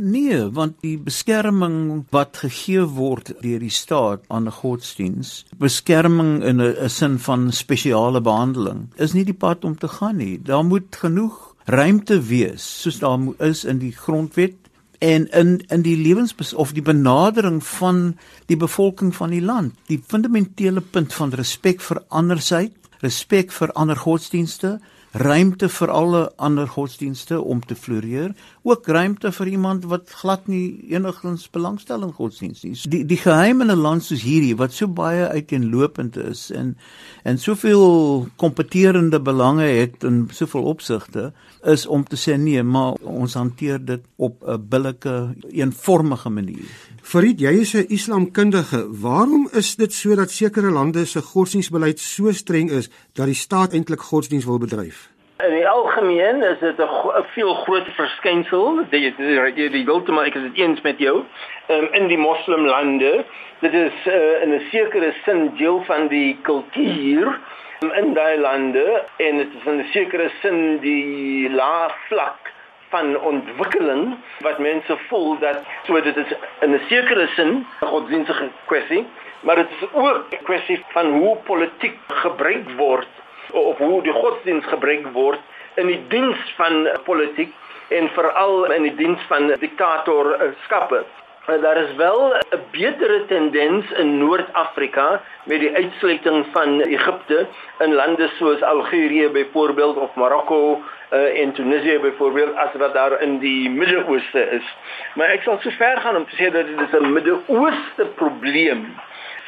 Nee, 0.00 0.50
want 0.56 0.78
die 0.80 0.96
beskerming 0.98 2.06
wat 2.10 2.40
gegee 2.40 2.86
word 2.88 3.34
deur 3.42 3.60
die 3.60 3.70
staat 3.70 4.24
aan 4.28 4.48
'n 4.48 4.58
godsdiens, 4.62 5.44
beskerming 5.58 6.42
in 6.42 6.60
'n 6.60 6.88
sin 6.88 7.18
van 7.18 7.52
spesiale 7.52 8.20
behandeling, 8.20 8.88
is 8.96 9.12
nie 9.12 9.24
die 9.24 9.40
pad 9.44 9.64
om 9.64 9.76
te 9.78 9.88
gaan 9.88 10.16
nie. 10.16 10.38
Daar 10.42 10.64
moet 10.64 10.96
genoeg 10.96 11.50
ruimte 11.70 12.20
wees 12.26 12.64
soos 12.82 12.98
daar 12.98 13.20
is 13.38 13.64
in 13.64 13.78
die 13.78 13.92
grondwet 13.92 14.56
en 14.98 15.28
in 15.30 15.60
in 15.68 15.82
die 15.82 15.96
lewens 15.96 16.54
of 16.54 16.72
die 16.72 16.82
benadering 16.82 17.60
van 17.64 18.16
die 18.46 18.56
bevolking 18.56 19.14
van 19.14 19.30
die 19.30 19.42
land 19.42 19.74
die 19.86 20.00
fundamentele 20.06 20.80
punt 20.80 21.14
van 21.14 21.30
respek 21.30 21.80
vir 21.80 22.02
andersheid 22.08 22.72
respek 23.04 23.52
vir 23.52 23.72
ander 23.72 23.96
godsdienste 23.96 24.78
ruimte 25.12 25.68
vir 25.68 25.90
alle 25.90 26.20
ander 26.38 26.68
godsdienste 26.70 27.40
om 27.42 27.60
te 27.66 27.74
floreer, 27.74 28.34
ook 28.62 28.86
ruimte 28.86 29.32
vir 29.32 29.48
iemand 29.48 29.84
wat 29.90 30.10
glad 30.20 30.46
nie 30.46 30.86
enigins 30.94 31.48
belangstel 31.50 32.04
in 32.06 32.12
godsdienst 32.14 32.64
nie. 32.64 32.76
Die 32.92 33.02
die 33.04 33.18
geheim 33.18 33.60
in 33.60 33.70
'n 33.70 33.82
land 33.82 34.04
soos 34.04 34.22
hierdie 34.22 34.56
wat 34.56 34.72
so 34.72 34.86
baie 34.86 35.28
uiteenlopend 35.28 36.16
is 36.16 36.50
en 36.50 36.76
en 37.24 37.38
soveel 37.38 38.28
kompeterende 38.36 39.20
belange 39.20 39.64
het 39.64 40.04
in 40.04 40.28
soveel 40.32 40.62
opsigte 40.62 41.32
is 41.64 41.86
om 41.86 42.04
te 42.04 42.16
sê 42.16 42.38
nee, 42.38 42.62
maar 42.62 42.92
ons 43.02 43.34
hanteer 43.34 43.84
dit 43.84 44.02
op 44.16 44.42
'n 44.46 44.68
billike, 44.68 45.34
eenvormige 45.50 46.30
manier. 46.30 46.64
Farid, 47.02 47.40
jy 47.40 47.60
is 47.60 47.74
'n 47.74 47.86
islamkundige. 47.88 48.80
Waarom 49.02 49.48
is 49.52 49.76
dit 49.76 49.92
so 49.92 50.14
dat 50.14 50.30
sekere 50.30 50.70
lande 50.70 51.06
se 51.06 51.20
godsdienstbeleid 51.22 51.98
so 51.98 52.32
streng 52.32 52.70
is 52.70 52.90
dat 53.14 53.26
die 53.26 53.34
staat 53.34 53.72
eintlik 53.72 54.00
godsdienst 54.00 54.46
wil 54.46 54.58
bedryf? 54.58 55.08
In 55.38 55.54
die 55.54 55.68
algemeen 55.68 56.42
is 56.42 56.58
dit 56.60 56.78
'n 56.78 57.24
veel 57.34 57.54
groter 57.54 57.92
verskynsel. 57.92 58.84
Die 58.90 59.14
die 59.16 59.70
die 59.70 59.84
wilte 59.84 60.12
maar 60.12 60.26
ek 60.26 60.34
is 60.34 60.42
dit 60.42 60.56
eens 60.56 60.80
met 60.80 60.98
jou. 60.98 61.24
Um, 61.68 61.88
in 61.92 62.06
die 62.08 62.18
moslimlande, 62.18 63.24
dit 63.60 63.72
is 63.72 63.92
uh, 64.06 64.42
in 64.42 64.52
'n 64.54 64.62
sekere 64.70 65.14
sin 65.24 65.50
deel 65.56 65.82
van 65.84 66.08
die 66.08 66.38
kultuur 66.42 67.40
in 67.80 68.14
daai 68.14 68.38
lande 68.38 69.04
en 69.16 69.36
dit 69.36 69.48
is 69.58 69.66
in 69.66 69.78
'n 69.78 69.88
sekere 69.92 70.30
sin 70.42 70.78
die 70.78 71.50
laag 71.50 71.94
vlak 72.08 72.52
van 72.90 73.20
ontwikkeling 73.20 74.16
wat 74.40 74.58
mense 74.58 74.96
voel 75.08 75.38
dat 75.38 75.62
so 75.86 76.00
dit 76.00 76.16
is 76.16 76.32
in 76.60 76.74
'n 76.74 76.80
sekere 76.88 77.26
sin 77.36 77.66
'n 77.80 77.86
godsdienstige 77.86 78.48
kwessie, 78.64 79.06
maar 79.40 79.56
dit 79.56 79.70
is 79.80 79.88
ook 79.92 80.24
'n 80.30 80.44
kwessie 80.44 80.84
van 80.88 81.06
hoe 81.06 81.36
politiek 81.36 81.96
gebruik 82.06 82.70
word 82.76 83.08
of 83.52 83.78
hoe 83.78 84.02
die 84.02 84.12
godsdienst 84.12 84.68
gebruik 84.68 85.06
word 85.12 85.40
in 85.74 85.86
die 85.86 86.02
diens 86.08 86.38
van 86.56 86.88
politiek 87.04 87.54
en 87.88 88.08
veral 88.08 88.72
in 88.72 88.82
die 88.82 88.94
diens 88.94 89.20
van 89.28 89.46
diktatorskappe. 89.46 91.04
Daar 91.46 91.76
is 91.76 91.94
wel 91.94 92.34
'n 92.34 92.62
betere 92.70 93.24
tendens 93.26 93.90
in 93.90 94.18
Noord-Afrika 94.18 95.20
met 95.44 95.60
die 95.60 95.74
uitsluiting 95.74 96.46
van 96.52 96.80
Egipte 96.80 97.46
in 97.78 97.94
lande 97.94 98.30
soos 98.38 98.62
Algerië 98.62 99.28
byvoorbeeld 99.28 99.96
of 99.96 100.14
Marokko 100.14 100.82
uh, 101.12 101.40
en 101.40 101.52
Tunesië 101.52 101.98
byvoorbeeld 101.98 102.56
as 102.56 102.72
wat 102.72 102.92
daar 102.94 103.20
in 103.22 103.38
die 103.38 103.70
Midde-Ooste 103.70 104.50
is. 104.50 104.66
Maar 105.14 105.34
ek 105.36 105.42
sal 105.42 105.58
so 105.60 105.70
ver 105.70 106.00
gaan 106.00 106.16
om 106.16 106.26
te 106.26 106.36
sê 106.36 106.50
dat 106.50 106.66
dit 106.66 106.80
is 106.80 106.98
'n 107.00 107.12
Midde-Ooste 107.12 108.06
probleem 108.14 108.86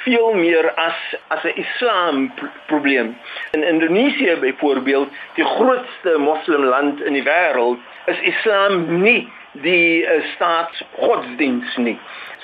veel 0.03 0.35
meer 0.35 0.73
as 0.75 0.99
as 1.29 1.43
'n 1.45 1.55
islam 1.55 2.33
probleem. 2.67 3.17
In 3.51 3.63
Indonesië 3.63 4.37
byvoorbeeld, 4.41 5.09
die 5.35 5.45
grootste 5.45 6.19
moslimland 6.19 7.03
in 7.03 7.13
die 7.13 7.23
wêreld, 7.23 7.79
is 8.05 8.21
islam 8.21 9.01
nie 9.03 9.33
die 9.53 10.03
uh, 10.03 10.23
staatsgodsdiens 10.35 11.77
nie. 11.77 11.99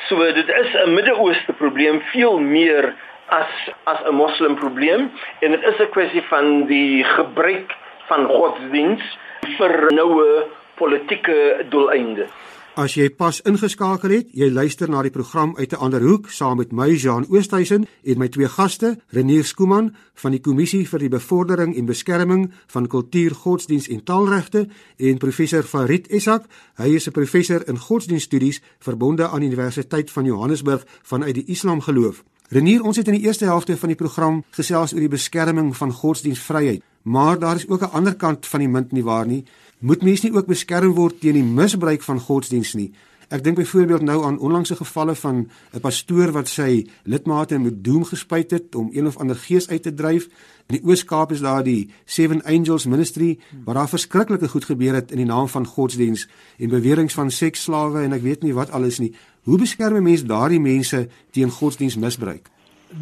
So 0.06 0.32
dit 0.32 0.48
is 0.48 0.74
'n 0.74 0.94
Midde-Ooste 0.94 1.52
probleem 1.52 2.00
veel 2.00 2.38
meer 2.38 2.94
as 3.28 3.70
as 3.84 3.98
'n 4.04 4.14
moslim 4.14 4.54
probleem 4.54 5.10
en 5.38 5.50
dit 5.50 5.62
is 5.62 5.78
'n 5.78 5.90
kwessie 5.90 6.22
van 6.22 6.66
die 6.66 7.04
gebruik 7.04 7.74
van 8.08 8.26
godsdiens 8.26 9.02
vir 9.58 9.74
noue 9.94 10.28
politieke 10.78 11.66
doeleinde. 11.70 12.28
As 12.78 12.92
jy 12.94 13.08
pas 13.10 13.40
ingeskakel 13.42 14.12
het, 14.14 14.28
jy 14.38 14.46
luister 14.54 14.86
na 14.86 15.00
die 15.02 15.10
program 15.10 15.56
uit 15.58 15.72
'n 15.72 15.82
ander 15.82 16.00
hoek 16.00 16.30
saam 16.30 16.58
met 16.58 16.70
my 16.72 16.94
Jean 16.94 17.26
Oosthuizen 17.28 17.88
en 18.04 18.18
my 18.18 18.28
twee 18.28 18.48
gaste, 18.48 18.98
Renier 19.10 19.44
Skooman 19.44 19.96
van 20.14 20.30
die 20.30 20.40
Kommissie 20.40 20.86
vir 20.88 20.98
die 20.98 21.08
Bevordering 21.08 21.76
en 21.76 21.86
Beskerming 21.86 22.52
van 22.66 22.86
Kultuur, 22.86 23.34
Godsdiens 23.34 23.88
en 23.88 24.04
Taalregte 24.04 24.68
en 24.96 25.18
professor 25.18 25.62
Farid 25.62 26.06
Essak. 26.08 26.44
Hy 26.76 26.94
is 26.94 27.08
'n 27.08 27.12
professor 27.12 27.68
in 27.68 27.78
godsdienststudies 27.78 28.62
verbonde 28.78 29.28
aan 29.28 29.40
die 29.40 29.48
Universiteit 29.48 30.10
van 30.10 30.24
Johannesburg 30.24 30.84
vanuit 31.02 31.34
die 31.34 31.46
Islamgeloof. 31.46 32.22
Renier, 32.48 32.80
ons 32.82 32.96
het 32.96 33.08
in 33.08 33.18
die 33.18 33.26
eerste 33.26 33.44
helfte 33.44 33.76
van 33.76 33.90
die 33.92 33.96
program 33.96 34.38
gesels 34.56 34.94
oor 34.94 35.04
die 35.04 35.12
beskerming 35.12 35.74
van 35.76 35.90
godsdienstvryheid, 35.92 36.80
maar 37.02 37.38
daar 37.38 37.56
is 37.56 37.68
ook 37.68 37.82
'n 37.82 37.92
ander 37.92 38.14
kant 38.16 38.46
van 38.46 38.60
die 38.60 38.68
munt 38.68 38.92
nie 38.92 39.04
waar 39.04 39.26
nie 39.26 39.44
moet 39.78 40.02
mens 40.02 40.24
nie 40.24 40.32
ook 40.34 40.48
beskerm 40.50 40.94
word 40.94 41.20
teen 41.20 41.38
die 41.38 41.44
misbruik 41.44 42.02
van 42.02 42.20
godsdiens 42.20 42.74
nie. 42.74 42.90
Ek 43.28 43.42
dink 43.44 43.58
byvoorbeeld 43.58 44.02
nou 44.08 44.24
aan 44.24 44.38
onlangse 44.38 44.76
gevalle 44.76 45.14
van 45.14 45.50
'n 45.72 45.80
pastoor 45.80 46.32
wat 46.32 46.48
sy 46.48 46.86
lidmate 47.04 47.58
met 47.58 47.84
doom 47.84 48.04
gespuit 48.04 48.50
het 48.50 48.74
om 48.74 48.88
een 48.92 49.06
of 49.06 49.16
ander 49.16 49.36
gees 49.36 49.68
uit 49.68 49.82
te 49.82 49.94
dryf. 49.94 50.28
In 50.66 50.76
die 50.76 50.84
Oos-Kaap 50.84 51.32
is 51.32 51.40
daar 51.40 51.62
die 51.62 51.90
Seven 52.04 52.44
Angels 52.44 52.86
Ministry 52.86 53.38
waar 53.64 53.74
daar 53.74 53.88
verskriklike 53.88 54.48
goed 54.48 54.64
gebeur 54.64 54.94
het 54.94 55.10
in 55.10 55.16
die 55.16 55.26
naam 55.26 55.48
van 55.48 55.66
godsdiens 55.66 56.28
en 56.58 56.68
beweringe 56.68 57.10
van 57.10 57.30
seksslawe 57.30 58.00
en 58.00 58.12
ek 58.12 58.22
weet 58.22 58.42
nie 58.42 58.54
wat 58.54 58.70
alles 58.70 58.98
nie. 58.98 59.14
Hoe 59.42 59.58
beskerm 59.58 60.02
mense 60.02 60.26
daardie 60.26 60.60
mense 60.60 61.08
teen 61.30 61.50
godsdiensmisbruik? 61.50 62.50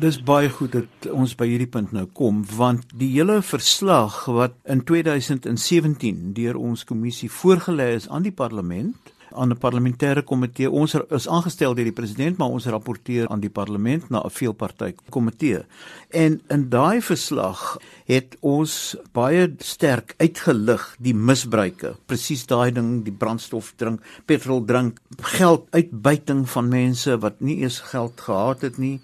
Dis 0.00 0.22
baie 0.22 0.50
goed 0.50 0.72
dat 0.72 1.12
ons 1.12 1.34
by 1.34 1.46
hierdie 1.46 1.70
punt 1.70 1.92
nou 1.92 2.06
kom 2.12 2.44
want 2.56 2.82
die 2.94 3.12
hele 3.14 3.42
verslag 3.42 4.24
wat 4.24 4.54
in 4.64 4.84
2017 4.84 6.32
deur 6.32 6.56
ons 6.56 6.84
kommissie 6.84 7.30
voorgelê 7.30 7.94
is 7.94 8.08
aan 8.08 8.22
die 8.22 8.32
parlement 8.32 9.14
aan 9.36 9.52
'n 9.52 9.58
parlementêre 9.58 10.22
komitee. 10.24 10.70
Ons 10.70 10.94
is 11.10 11.28
aangestel 11.28 11.74
deur 11.74 11.84
die 11.84 11.92
president 11.92 12.38
maar 12.38 12.48
ons 12.48 12.66
rapporteer 12.66 13.28
aan 13.28 13.40
die 13.40 13.50
parlement 13.50 14.10
na 14.10 14.22
'n 14.24 14.30
veelparty 14.30 14.94
komitee. 15.10 15.64
En 16.10 16.40
in 16.48 16.68
daai 16.68 17.00
verslag 17.02 17.78
het 18.04 18.36
ons 18.40 18.96
baie 19.12 19.54
sterk 19.58 20.14
uitgelig 20.16 20.96
die 20.98 21.14
misbruike 21.14 21.96
presies 22.06 22.46
daai 22.46 22.72
ding 22.72 23.04
die 23.04 23.12
brandstof 23.12 23.72
drink 23.76 24.00
petrol 24.26 24.64
drink 24.64 24.98
geld 25.20 25.66
uitbuiting 25.70 26.48
van 26.48 26.68
mense 26.68 27.18
wat 27.18 27.40
nie 27.40 27.56
eens 27.62 27.80
geld 27.80 28.20
gehad 28.20 28.60
het 28.60 28.78
nie 28.78 29.00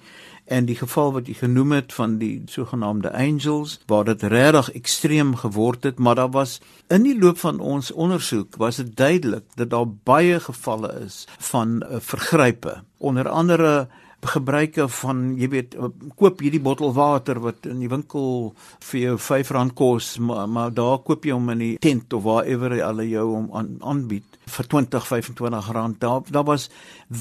en 0.52 0.68
die 0.68 0.76
geval 0.76 1.12
wat 1.16 1.30
jy 1.30 1.38
genoem 1.40 1.72
het 1.78 1.94
van 1.96 2.18
die 2.20 2.42
sogenaamde 2.52 3.12
angels 3.16 3.78
waar 3.90 4.04
dit 4.08 4.22
regtig 4.32 4.72
ekstreem 4.82 5.34
geword 5.44 5.88
het 5.88 5.98
maar 5.98 6.20
daar 6.20 6.32
was 6.36 6.58
in 6.92 7.06
die 7.08 7.16
loop 7.18 7.40
van 7.40 7.60
ons 7.60 7.92
ondersoek 7.92 8.60
was 8.60 8.80
dit 8.82 8.96
duidelik 8.96 9.48
dat 9.56 9.70
daar 9.72 9.88
baie 9.88 10.40
gevalle 10.40 10.92
is 11.04 11.24
van 11.52 11.82
uh, 11.82 12.00
vergrype. 12.00 12.82
Onder 12.98 13.28
andere 13.28 13.88
gebruike 14.22 14.86
van 15.02 15.22
jy 15.34 15.48
weet 15.50 15.72
koop 16.14 16.42
hierdie 16.44 16.60
bottel 16.62 16.92
water 16.94 17.40
wat 17.42 17.66
in 17.66 17.80
die 17.82 17.90
winkel 17.90 18.52
vir 18.86 19.00
jou 19.00 19.16
R5 19.18 19.72
kos 19.74 20.12
maar, 20.22 20.46
maar 20.46 20.70
daar 20.70 21.00
koop 21.02 21.26
jy 21.26 21.34
hom 21.34 21.50
in 21.56 21.64
die 21.64 21.72
tent 21.82 22.12
of 22.14 22.22
waarever 22.28 22.76
hulle 22.76 23.08
jou 23.08 23.24
hom 23.32 23.48
aan, 23.58 23.72
aanbied 23.82 24.38
vir 24.46 24.68
20 24.76 25.08
25 25.10 25.72
rand 25.74 25.98
daar 26.00 26.22
daar 26.30 26.46
was 26.46 26.68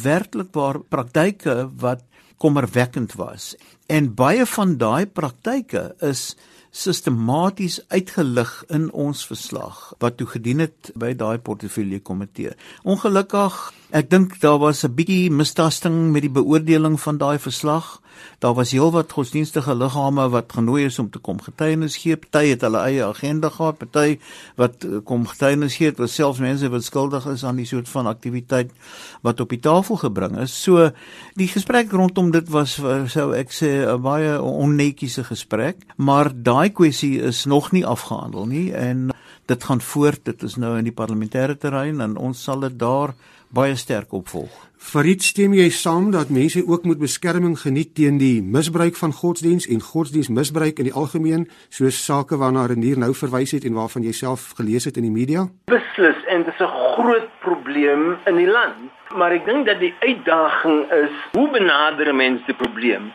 werklik 0.03 0.53
waar 0.53 0.83
praktyke 0.93 1.71
wat 1.81 2.05
kommerwekkend 2.41 3.13
was 3.19 3.53
en 3.91 4.13
baie 4.17 4.45
van 4.49 4.77
daai 4.81 5.05
praktyke 5.05 5.91
is 6.07 6.31
sistematies 6.71 7.81
uitgelig 7.91 8.51
in 8.71 8.87
ons 8.95 9.25
verslag 9.27 9.91
wat 9.99 10.17
toe 10.17 10.27
gedien 10.33 10.63
het 10.63 10.91
by 10.95 11.11
daai 11.19 11.37
portefeulje 11.43 11.99
komitee. 11.99 12.55
Ongelukkig, 12.87 13.57
ek 13.91 14.09
dink 14.09 14.39
daar 14.39 14.59
was 14.59 14.83
'n 14.83 14.95
bietjie 14.95 15.31
mistasting 15.31 16.11
met 16.11 16.21
die 16.21 16.31
beoordeling 16.31 16.99
van 16.99 17.17
daai 17.17 17.39
verslag. 17.39 18.01
Daar 18.39 18.53
was 18.53 18.71
heelwat 18.71 19.11
godsdienstige 19.11 19.75
liggame 19.75 20.29
wat 20.29 20.53
genooi 20.53 20.85
is 20.85 20.99
om 20.99 21.09
te 21.09 21.19
kom 21.19 21.41
getuienis 21.41 21.97
gee. 21.97 22.15
Party 22.15 22.47
het 22.47 22.61
hulle 22.61 22.77
eie 22.77 23.03
agenda 23.05 23.49
gehad, 23.49 23.77
party 23.77 24.19
wat 24.55 24.83
eh, 24.83 25.01
kom 25.03 25.27
getuienis 25.27 25.75
gee, 25.75 25.91
wat 25.97 26.09
selfs 26.09 26.39
mense 26.39 26.69
wat 26.69 26.83
skuldig 26.83 27.25
is 27.25 27.43
aan 27.43 27.55
die 27.55 27.65
soort 27.65 27.89
van 27.89 28.07
aktiwiteit 28.07 28.71
wat 29.21 29.39
op 29.39 29.49
die 29.49 29.59
tafel 29.59 29.97
gebring 29.97 30.37
is. 30.39 30.63
So 30.63 30.91
die 31.35 31.47
gesprek 31.47 31.91
rondom 31.91 32.31
dit 32.31 32.49
was 32.49 32.77
eh, 32.79 33.05
sou 33.07 33.33
ek 33.33 33.51
sê 33.51 33.85
'n 33.85 34.01
baie 34.01 34.41
onnetjiese 34.41 35.23
gesprek, 35.23 35.77
maar 35.97 36.31
daai 36.33 36.69
kwessie 36.69 37.19
is 37.21 37.45
nog 37.45 37.71
nie 37.71 37.85
afgehandel 37.85 38.45
nie 38.45 38.71
en 38.73 39.11
dit 39.45 39.63
gaan 39.63 39.81
voort. 39.81 40.25
Dit 40.25 40.43
is 40.43 40.55
nou 40.55 40.77
in 40.77 40.83
die 40.83 40.95
parlementêre 40.95 41.57
terrein 41.57 42.01
en 42.01 42.17
ons 42.17 42.43
sal 42.43 42.59
dit 42.59 42.79
daar 42.79 43.13
baie 43.53 43.75
sterk 43.75 44.13
opvolg. 44.13 44.51
Farid, 44.81 45.21
stem 45.21 45.53
jy 45.53 45.67
saam 45.69 46.07
dat 46.11 46.31
mense 46.33 46.63
ook 46.65 46.87
moet 46.89 46.99
beskerming 46.99 47.53
geniet 47.59 47.91
teen 47.95 48.17
die 48.17 48.41
misbruik 48.41 48.95
van 48.97 49.13
godsdiens 49.13 49.67
en 49.69 49.83
godsdiensmisbruik 49.85 50.81
in 50.81 50.89
die 50.89 50.95
algemeen, 50.97 51.45
soos 51.69 51.99
sake 52.05 52.39
waarna 52.41 52.65
Renier 52.71 52.97
nou 52.97 53.11
verwys 53.13 53.53
het 53.53 53.67
en 53.69 53.77
waarvan 53.77 54.07
jy 54.07 54.15
self 54.17 54.51
gelees 54.57 54.89
het 54.89 54.97
in 54.97 55.05
die 55.05 55.13
media? 55.13 55.45
Beslis 55.69 56.25
en 56.33 56.43
dit 56.47 56.53
is 56.53 56.65
'n 56.65 56.73
groot 56.97 57.29
probleem 57.45 58.17
in 58.25 58.35
die 58.35 58.49
land, 58.49 58.89
maar 59.15 59.31
ek 59.31 59.45
dink 59.45 59.65
dat 59.65 59.79
die 59.79 59.93
uitdaging 59.99 60.91
is, 60.91 61.13
hoe 61.31 61.49
benader 61.51 62.15
mense 62.15 62.45
die 62.45 62.55
probleem? 62.55 63.11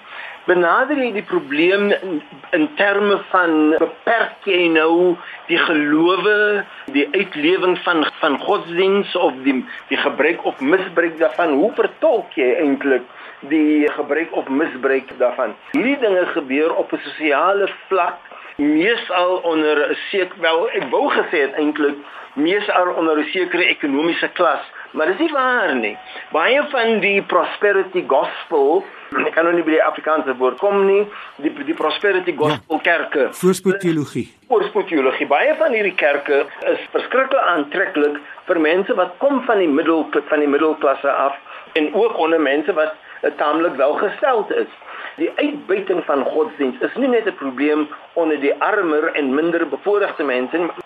Benader 0.47 0.99
jy 1.03 1.11
die 1.17 1.25
probleem 1.27 1.91
in, 1.91 2.21
in 2.57 2.67
terme 2.79 3.19
van 3.33 3.75
beperk 3.79 4.47
jy 4.49 4.67
nou 4.73 5.17
die 5.51 5.59
gelowe, 5.59 6.65
die 6.95 7.07
uitlewing 7.15 7.77
van 7.87 8.07
van 8.21 8.39
godsdiens 8.43 9.17
of 9.17 9.35
die 9.47 9.59
die 9.91 10.01
gebruik 10.01 10.45
of 10.45 10.61
misbruik 10.61 11.19
daarvan? 11.19 11.59
Hoe 11.61 11.73
vertolk 11.79 12.39
jy 12.39 12.53
eintlik 12.63 13.07
die 13.51 13.87
gebruik 13.99 14.33
of 14.33 14.49
misbruik 14.49 15.11
daarvan? 15.19 15.55
Hierdie 15.73 15.99
dinge 16.01 16.27
gebeur 16.35 16.75
op 16.75 16.93
'n 16.93 17.03
sosiale 17.09 17.69
vlak 17.89 18.23
meesal 18.57 19.37
onder 19.37 19.91
'n 19.91 19.97
sekere 20.11 20.41
wel 20.41 20.69
ek 20.71 20.85
wou 20.91 21.11
gesê 21.11 21.41
het 21.47 21.55
eintlik 21.55 21.97
meesal 22.35 22.89
onder 22.97 23.19
'n 23.19 23.31
sekere 23.33 23.65
ekonomiese 23.65 24.29
klas 24.29 24.65
maar 24.91 25.07
dis 25.07 25.19
nie 25.19 25.33
waar 25.33 25.75
nie 25.75 25.97
baie 26.33 26.63
van 26.71 27.01
die 27.01 27.23
prosperity 27.23 28.05
gospel 28.07 28.85
ek 29.27 29.35
kan 29.35 29.45
nou 29.45 29.55
nie 29.55 29.65
by 29.67 29.77
die 29.77 29.83
Afrikaanse 29.83 30.37
woord 30.41 30.59
kom 30.59 30.87
nie 30.87 31.03
die 31.45 31.53
die 31.69 31.77
prosperity 31.79 32.35
gospel 32.37 32.81
ja. 32.81 32.85
kerke 32.91 33.29
voorspoed 33.41 33.81
teologie 33.81 34.27
voorspoed 34.49 34.89
teologie 34.93 35.29
baie 35.31 35.55
van 35.61 35.73
hierdie 35.73 35.95
kerke 35.95 36.45
is 36.73 36.89
verskriklik 36.95 37.51
aantreklik 37.55 38.21
vir 38.49 38.63
mense 38.71 38.95
wat 39.03 39.15
kom 39.19 39.43
van 39.51 39.63
die 39.65 39.71
middel 39.81 40.07
van 40.33 40.45
die 40.45 40.51
middelklasse 40.55 41.13
af 41.27 41.39
en 41.75 41.93
ook 41.95 42.19
onder 42.19 42.41
mense 42.41 42.73
wat 42.73 42.95
taamlik 43.37 43.77
welgesteld 43.77 44.51
is 44.65 44.73
Die 45.17 45.31
uitbuiting 45.35 46.03
van 46.05 46.25
godsdienst 46.29 46.83
is 46.83 46.97
nie 47.01 47.09
net 47.09 47.29
'n 47.29 47.35
probleem 47.35 47.89
onder 48.13 48.41
die 48.41 48.55
armer 48.55 49.13
en 49.13 49.35
minder 49.35 49.69
bevoorregte 49.69 50.25
mense 50.25 50.57
nie. 50.59 50.86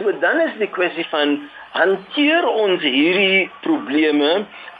So 0.00 0.12
dan 0.16 0.38
is 0.40 0.54
die 0.56 0.68
kwessie 0.72 1.04
van 1.10 1.34
hanteer 1.74 2.46
ons 2.48 2.80
hierdie 2.80 3.50
probleme 3.60 4.30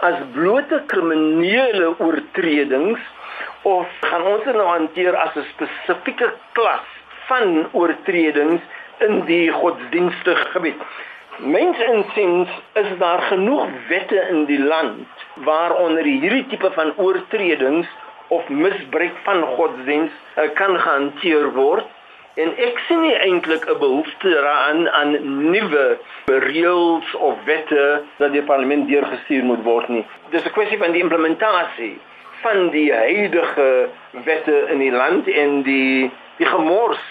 as 0.06 0.22
blote 0.32 0.78
kriminele 0.88 1.90
oortredings 2.00 3.02
of 3.68 3.90
gaan 4.06 4.24
ons 4.30 4.46
dit 4.48 4.56
nou 4.56 4.68
hanteer 4.70 5.18
as 5.24 5.36
'n 5.36 5.44
spesifieke 5.50 6.30
klas 6.56 6.88
van 7.28 7.68
oortredings 7.72 8.64
in 9.08 9.20
die 9.28 9.52
godsdienstige 9.52 10.48
gebied? 10.56 10.80
Mens 11.38 11.78
insiens 11.78 12.48
is 12.72 12.90
daar 13.04 13.20
genoeg 13.28 13.68
wette 13.92 14.26
in 14.32 14.44
die 14.48 14.62
land 14.72 15.06
waaronder 15.34 16.04
hierdie 16.04 16.46
tipe 16.48 16.70
van 16.80 16.96
oortredings 16.96 17.88
of 18.28 18.48
misbruik 18.48 19.16
van 19.28 19.42
godsdiens 19.42 20.12
uh, 20.36 20.48
kan 20.54 20.80
gehanteer 20.80 21.52
word 21.52 21.84
en 22.34 22.52
ek 22.56 22.78
sien 22.86 23.00
nie 23.00 23.16
eintlik 23.16 23.64
'n 23.66 23.78
behoefte 23.78 24.28
daaraan 24.28 24.88
aan 24.88 25.12
nuwe 25.50 25.98
reëls 26.26 27.14
of 27.14 27.34
wette 27.44 28.02
dat 28.18 28.32
die 28.32 28.42
parlement 28.42 28.88
deurgestuur 28.88 29.44
moet 29.44 29.62
word 29.62 29.88
nie. 29.88 30.06
Dis 30.30 30.44
'n 30.44 30.50
kwessie 30.50 30.78
van 30.78 30.92
die 30.92 31.02
implementasie 31.02 31.98
van 32.42 32.70
die 32.70 32.92
huidige 32.92 33.88
wette 34.24 34.66
in 34.72 34.78
die 34.78 34.92
land 34.92 35.28
en 35.28 35.62
die 35.62 36.10
die 36.36 36.46
gemors 36.46 37.02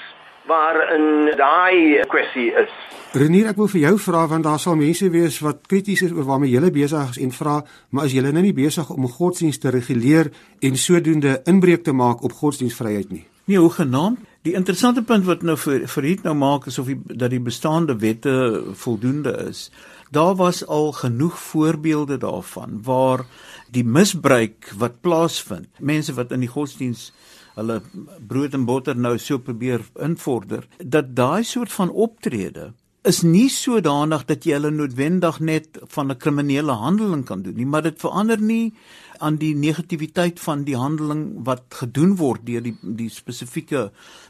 waarin 0.46 1.30
daai 1.38 2.02
kwessie 2.08 2.50
is. 2.58 2.72
Renier, 3.14 3.48
ek 3.52 3.58
wil 3.58 3.70
vir 3.70 3.82
jou 3.82 3.96
vra 4.02 4.28
want 4.30 4.44
daar 4.44 4.60
sal 4.62 4.78
mense 4.78 5.10
wees 5.14 5.40
wat 5.46 5.68
krities 5.70 6.02
is 6.06 6.14
oor 6.14 6.26
waarmee 6.26 6.52
jy 6.54 6.72
besig 6.74 7.10
is 7.10 7.22
en 7.26 7.32
vra, 7.32 7.62
maar 7.90 8.04
as 8.10 8.14
jy 8.14 8.22
nou 8.26 8.42
nie 8.42 8.54
besig 8.54 8.90
om 8.90 9.10
godsdienst 9.10 9.62
te 9.62 9.74
reguleer 9.74 10.32
en 10.62 10.76
sodoende 10.76 11.42
inbreuk 11.46 11.84
te 11.84 11.94
maak 11.94 12.24
op 12.24 12.38
godsdienstvryheid 12.42 13.12
nie. 13.12 13.26
Nee, 13.50 13.58
hoe 13.58 13.72
genaamd? 13.72 14.20
Die 14.46 14.54
interessante 14.54 15.02
punt 15.02 15.26
wat 15.26 15.42
nou 15.42 15.56
vir 15.58 15.88
vir 15.90 16.06
hier 16.06 16.20
nou 16.22 16.36
maak 16.38 16.68
is 16.70 16.78
of 16.78 16.86
die, 16.86 17.00
dat 17.18 17.32
die 17.34 17.42
bestaande 17.42 17.96
wette 17.98 18.34
voldoende 18.78 19.32
is. 19.50 19.72
Daar 20.14 20.36
was 20.38 20.62
al 20.66 20.92
genoeg 20.94 21.40
voorbeelde 21.40 22.20
daarvan 22.22 22.78
waar 22.86 23.26
die 23.74 23.84
misbruik 23.84 24.70
wat 24.78 25.02
plaasvind, 25.02 25.66
mense 25.80 26.14
wat 26.14 26.32
in 26.32 26.46
die 26.46 26.52
godsdienst 26.52 27.10
hulle 27.58 27.80
brood 28.28 28.54
en 28.54 28.70
botter 28.70 28.96
nou 28.98 29.18
so 29.18 29.42
probeer 29.42 29.82
invorder 29.98 30.70
dat 30.78 31.16
daai 31.18 31.42
soort 31.44 31.74
van 31.74 31.90
optrede 31.90 32.70
is 33.10 33.24
nie 33.26 33.48
sodanig 33.50 34.26
dat 34.30 34.46
jy 34.46 34.60
hulle 34.60 34.72
noodwendig 34.76 35.40
net 35.40 35.82
van 35.96 36.12
'n 36.12 36.18
kriminele 36.18 36.78
handeling 36.86 37.26
kan 37.26 37.42
doen 37.42 37.56
nie 37.56 37.66
maar 37.66 37.82
dit 37.82 38.00
verander 38.00 38.42
nie 38.42 38.74
aan 39.20 39.38
die 39.42 39.54
negativiteit 39.56 40.40
van 40.40 40.64
die 40.68 40.78
handeling 40.78 41.24
wat 41.48 41.64
gedoen 41.82 42.16
word 42.20 42.46
deur 42.48 42.64
die 42.64 42.76
die 42.82 43.10
spesifieke 43.14 43.90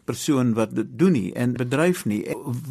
persoon 0.09 0.53
wat 0.57 0.73
dit 0.75 0.89
doen 0.99 1.13
nie 1.13 1.29
en 1.37 1.53
bedryf 1.59 2.03
nie. 2.09 2.23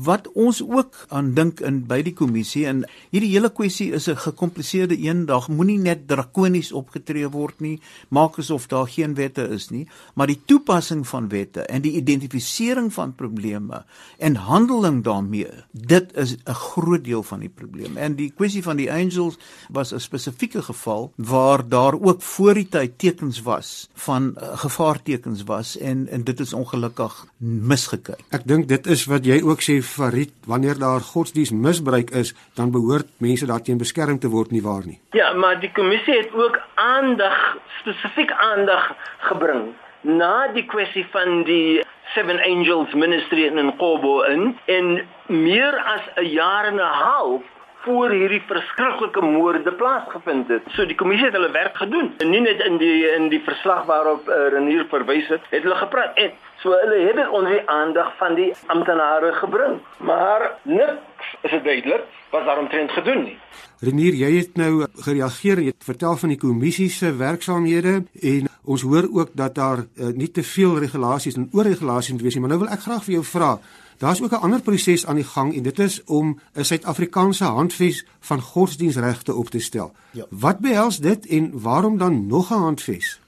Wat 0.05 0.27
ons 0.35 0.61
ook 0.65 1.05
aan 1.15 1.33
dink 1.37 1.63
in 1.65 1.85
by 1.89 2.01
die 2.07 2.15
kommissie 2.19 2.65
en 2.71 2.83
hierdie 3.15 3.31
hele 3.37 3.51
kwessie 3.55 3.93
is 3.95 4.09
'n 4.09 4.17
gekompliseerde 4.17 4.99
een. 4.99 5.27
Dag 5.27 5.49
moenie 5.49 5.79
net 5.79 6.09
drakonies 6.09 6.73
opgetree 6.73 7.29
word 7.29 7.61
nie. 7.61 7.81
Maak 8.09 8.39
asof 8.39 8.67
daar 8.67 8.89
geen 8.89 9.15
wette 9.15 9.49
is 9.49 9.69
nie. 9.71 9.87
Maar 10.15 10.27
die 10.27 10.41
toepassing 10.45 11.07
van 11.07 11.29
wette 11.29 11.61
en 11.61 11.83
die 11.83 11.93
identifisering 11.93 12.93
van 12.93 13.15
probleme 13.15 13.85
en 14.19 14.35
handeling 14.35 15.05
daarmee 15.05 15.51
dit 15.73 16.17
is 16.17 16.37
'n 16.45 16.53
groot 16.53 17.05
deel 17.05 17.23
van 17.23 17.41
die 17.41 17.49
probleem. 17.55 17.97
En 17.97 18.15
die 18.15 18.31
kwessie 18.31 18.63
van 18.63 18.77
die 18.77 18.93
angels 18.93 19.39
was 19.71 19.93
'n 19.93 20.01
spesifieke 20.01 20.63
geval 20.63 21.13
waar 21.17 21.69
daar 21.69 22.01
ook 22.01 22.23
voor 22.23 22.55
die 22.55 22.69
tyd 22.69 22.99
tekens 22.99 23.43
was 23.43 23.89
van 23.95 24.35
uh, 24.37 24.59
gevaartekens 24.59 25.45
was 25.45 25.77
en 25.77 26.09
en 26.09 26.25
dit 26.25 26.41
is 26.41 26.53
ongelukkig 26.53 27.27
misgekyk. 27.39 28.21
Ek 28.31 28.45
dink 28.45 28.69
dit 28.69 28.87
is 28.87 29.07
wat 29.07 29.27
jy 29.27 29.41
ook 29.43 29.63
sê 29.63 29.79
Farid, 29.83 30.33
wanneer 30.47 30.79
daar 30.79 31.01
godsdienstmisbruik 31.01 32.11
is, 32.11 32.35
dan 32.55 32.71
behoort 32.71 33.07
mense 33.19 33.47
daarteen 33.47 33.79
beskerm 33.79 34.19
te 34.19 34.29
word 34.29 34.51
nie 34.51 34.63
waar 34.63 34.87
nie. 34.87 35.01
Ja, 35.13 35.33
maar 35.33 35.61
die 35.61 35.73
kommissie 35.73 36.17
het 36.17 36.33
ook 36.35 36.59
aandag, 36.75 37.57
spesifiek 37.81 38.33
aandag 38.33 38.95
gebring 39.31 39.75
na 40.03 40.49
die 40.55 40.65
kwessie 40.67 41.07
van 41.13 41.43
die 41.45 41.83
Seven 42.15 42.39
Angels 42.41 42.95
Ministry 42.95 43.45
in 43.47 43.59
Nkobo 43.67 44.23
in 44.23 44.57
en 44.67 45.07
meer 45.27 45.75
as 45.79 46.05
'n 46.17 46.25
jaar 46.25 46.65
en 46.65 46.81
'n 46.81 46.95
half 47.05 47.43
voor 47.85 48.11
hierdie 48.11 48.43
verskriklike 48.47 49.21
moorde 49.21 49.73
plaasgevind 49.73 50.49
het. 50.49 50.67
So 50.75 50.87
die 50.87 50.97
kommissie 50.99 51.29
het 51.29 51.37
hulle 51.39 51.51
werk 51.55 51.77
gedoen. 51.77 52.13
En 52.19 52.31
nie 52.31 52.41
net 52.41 52.61
in 52.67 52.77
die 52.83 53.07
in 53.11 53.29
die 53.33 53.43
verslag 53.45 53.87
waarop 53.87 54.29
uh, 54.29 54.49
Renier 54.53 54.87
verwys 54.91 55.29
het, 55.29 55.47
het 55.51 55.63
hulle 55.63 55.79
gepraat 55.79 56.17
en 56.19 56.35
So 56.59 56.75
hulle 56.75 57.07
het 57.07 57.15
dit 57.15 57.29
onder 57.31 57.53
die 57.55 57.69
aandag 57.71 58.17
van 58.19 58.35
die 58.35 58.49
amptenare 58.67 59.33
gebring. 59.33 59.79
Maar 59.97 60.59
niks 60.63 61.29
is 61.47 61.51
dit 61.51 61.65
duidelik 61.65 62.07
wat 62.31 62.45
daaromtrent 62.45 62.91
gedoen 62.91 63.23
nie. 63.23 63.37
Renier, 63.81 64.17
jy 64.19 64.31
het 64.41 64.57
nou 64.59 64.87
gereageer 65.07 65.63
jy 65.63 65.71
het 65.71 65.87
vertel 65.87 66.17
van 66.19 66.33
die 66.35 66.39
kommissie 66.41 66.89
se 66.91 67.13
werksaamhede 67.15 67.93
en 68.33 68.49
ons 68.67 68.83
hoor 68.83 69.07
ook 69.07 69.31
dat 69.39 69.55
daar 69.55 69.85
uh, 69.85 70.11
nie 70.19 70.31
te 70.35 70.43
veel 70.43 70.81
regulasies 70.83 71.39
en 71.39 71.47
oorregulasies 71.55 72.17
moet 72.17 72.27
wees 72.27 72.35
nie, 72.35 72.43
maar 72.43 72.57
nou 72.57 72.65
wil 72.65 72.75
ek 72.75 72.83
graag 72.89 73.07
vir 73.07 73.21
jou 73.21 73.25
vra. 73.31 73.53
Daar's 73.99 74.23
ook 74.23 74.31
'n 74.31 74.45
ander 74.47 74.61
proses 74.61 75.07
aan 75.07 75.15
die 75.15 75.25
gang 75.25 75.55
en 75.55 75.63
dit 75.63 75.79
is 75.79 76.05
om 76.05 76.39
'n 76.55 76.65
Suid-Afrikaanse 76.65 77.45
handves 77.45 78.07
van 78.21 78.41
godsdienstregte 78.41 79.35
op 79.35 79.51
te 79.51 79.59
stel. 79.59 79.93
Ja. 80.11 80.25
Wat 80.31 80.59
behels 80.59 80.99
dit 80.99 81.27
en 81.27 81.61
waarom 81.61 81.99
dan 81.99 82.27
nog 82.27 82.51
'n 82.51 82.55
handves? 82.55 83.21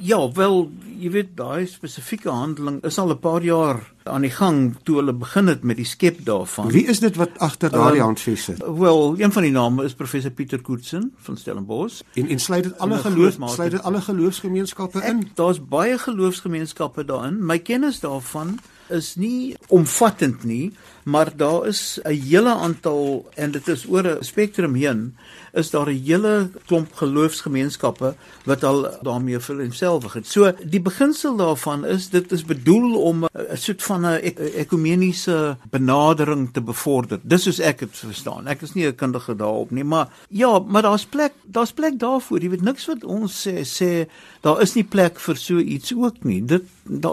Ja, 0.00 0.32
wel, 0.32 0.70
jy 0.98 1.10
weet 1.10 1.30
daai 1.34 1.66
spesifieke 1.66 2.30
handeling 2.30 2.82
is 2.84 2.98
al 2.98 3.10
'n 3.10 3.18
paar 3.18 3.42
jaar 3.42 3.92
aan 4.02 4.20
die 4.20 4.30
gang 4.30 4.76
toe 4.82 4.96
hulle 4.96 5.12
begin 5.12 5.46
het 5.46 5.62
met 5.62 5.76
die 5.76 5.84
skep 5.84 6.24
daarvan. 6.24 6.68
Wie 6.68 6.86
is 6.86 7.00
dit 7.00 7.16
wat 7.16 7.38
agter 7.38 7.70
daardie 7.70 7.98
uh, 7.98 8.04
handves 8.04 8.44
sit? 8.44 8.62
Wel, 8.78 9.14
een 9.18 9.32
van 9.32 9.42
die 9.42 9.50
name 9.50 9.84
is 9.84 9.94
professor 9.94 10.30
Pieter 10.30 10.60
Koetsen 10.60 11.12
van 11.16 11.36
Stellenbosch. 11.36 12.00
En 12.14 12.28
en 12.28 12.38
sluit 12.38 12.62
dit 12.62 12.78
alle 12.78 12.98
geloof 12.98 13.36
sluit 13.44 13.70
dit 13.70 13.82
alle 13.82 14.00
geloofsgemeenskappe 14.00 15.02
in? 15.02 15.30
Daar's 15.34 15.66
baie 15.66 15.98
geloofsgemeenskappe 15.98 17.04
daarin. 17.04 17.46
My 17.46 17.58
kennis 17.58 18.00
daarvan 18.00 18.58
is 18.90 19.14
nie 19.16 19.56
omvattend 19.68 20.44
nie, 20.44 20.72
maar 21.04 21.30
daar 21.36 21.66
is 21.66 22.00
'n 22.04 22.20
hele 22.28 22.54
aantal 22.54 23.28
en 23.34 23.50
dit 23.50 23.68
is 23.68 23.86
oor 23.86 24.06
'n 24.06 24.24
spektrum 24.24 24.74
heen 24.74 25.16
is 25.52 25.70
daar 25.70 25.88
'n 25.88 26.02
hele 26.04 26.50
klomp 26.66 26.94
geloofsgemeenskappe 26.94 28.14
wat 28.44 28.64
al 28.64 28.98
daarmee 29.02 29.38
homself 29.46 30.12
het. 30.12 30.26
So 30.26 30.52
die 30.64 30.80
beginsel 30.80 31.36
daarvan 31.36 31.84
is 31.84 32.10
dit 32.10 32.32
is 32.32 32.44
bedoel 32.44 33.00
om 33.00 33.24
'n 33.24 33.56
soort 33.56 33.82
van 33.82 34.00
'n 34.06 34.20
ek 34.22 34.38
ekumeniese 34.38 35.56
benadering 35.70 36.52
te 36.52 36.60
bevorder. 36.60 37.20
Dis 37.22 37.42
soos 37.42 37.58
ek 37.58 37.78
dit 37.78 37.96
verstaan. 37.96 38.46
Ek 38.46 38.62
is 38.62 38.74
nie 38.74 38.86
'n 38.86 38.94
kundige 38.94 39.36
daarop 39.36 39.70
nie, 39.70 39.84
maar 39.84 40.08
ja, 40.28 40.58
maar 40.58 40.82
daar's 40.82 41.06
plek, 41.06 41.32
daar's 41.44 41.72
plek 41.72 41.98
daarvoor. 41.98 42.40
Jy 42.40 42.50
weet 42.50 42.62
niks 42.62 42.86
wat 42.86 43.04
ons 43.04 43.48
sê 43.48 43.64
sê 43.64 44.08
daar 44.40 44.60
is 44.60 44.74
nie 44.74 44.84
plek 44.84 45.20
vir 45.20 45.36
so 45.36 45.58
iets 45.58 45.94
ook 45.94 46.24
nie. 46.24 46.44
Dit 46.44 46.62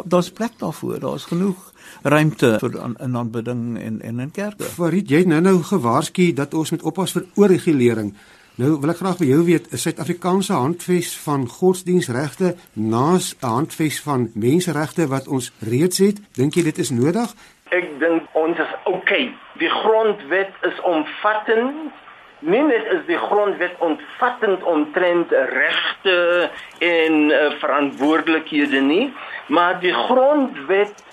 daar's 0.05 0.29
plek 0.29 0.51
daarvoor. 0.57 0.99
Daar's 0.99 1.25
genoeg 1.25 1.73
ruimte 2.03 2.57
vir 2.59 2.79
in 2.99 3.15
aanbidding 3.15 3.77
en 3.81 4.01
en 4.01 4.19
in 4.19 4.31
kerke. 4.31 4.63
Farid, 4.63 5.09
jy 5.09 5.17
het 5.23 5.27
nou-nou 5.27 5.61
gewaarsku 5.63 6.33
dat 6.33 6.53
ons 6.53 6.71
moet 6.71 6.83
oppas 6.83 7.11
vir 7.11 7.25
oorregulering. 7.35 8.15
Nou 8.55 8.69
wil 8.79 8.93
ek 8.93 9.01
graag 9.01 9.17
by 9.19 9.25
jou 9.27 9.41
weet, 9.43 9.65
is 9.75 9.81
Suid-Afrikaanse 9.83 10.55
handves 10.55 11.09
van 11.25 11.41
godsdienstregte 11.51 12.53
naas 12.73 13.33
'n 13.41 13.51
handves 13.51 13.99
van 14.01 14.29
menseregte 14.33 15.07
wat 15.11 15.27
ons 15.27 15.51
reeds 15.59 15.97
het? 15.97 16.21
Dink 16.39 16.55
jy 16.55 16.63
dit 16.63 16.77
is 16.77 16.89
nodig? 16.89 17.35
Ek 17.69 17.99
dink 17.99 18.23
ons 18.31 18.57
is. 18.57 18.71
Okay. 18.83 19.35
Die 19.59 19.69
grondwet 19.69 20.53
is 20.61 20.81
omvattend. 20.81 21.91
Nie 22.39 22.61
net 22.61 22.85
is 22.93 23.05
die 23.07 23.17
grondwet 23.17 23.75
omvattend 23.79 24.63
omtrent 24.63 25.31
regte 25.31 26.49
en 26.79 27.13
uh, 27.31 27.51
verantwoordelikhede 27.59 28.81
nie, 28.81 29.13
maar 29.47 29.79
die 29.79 29.93
grondwet 29.93 31.03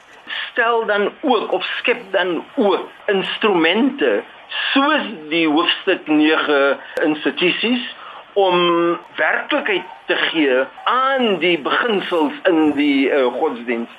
stel 0.51 0.87
dan 0.87 1.13
ook 1.21 1.53
of 1.53 1.65
skep 1.65 2.03
dan 2.11 2.45
ook 2.57 2.89
instrumente 3.07 4.23
soos 4.49 5.03
die 5.29 5.49
hoofstuk 5.49 6.07
9 6.07 6.79
institusies 7.03 7.95
om 8.33 8.99
werklikheid 9.17 9.89
te 10.07 10.17
gee 10.17 10.65
aan 10.85 11.39
die 11.39 11.59
beginsels 11.59 12.33
in 12.49 12.73
die 12.77 13.11
uh, 13.11 13.27
godsdiens. 13.27 13.91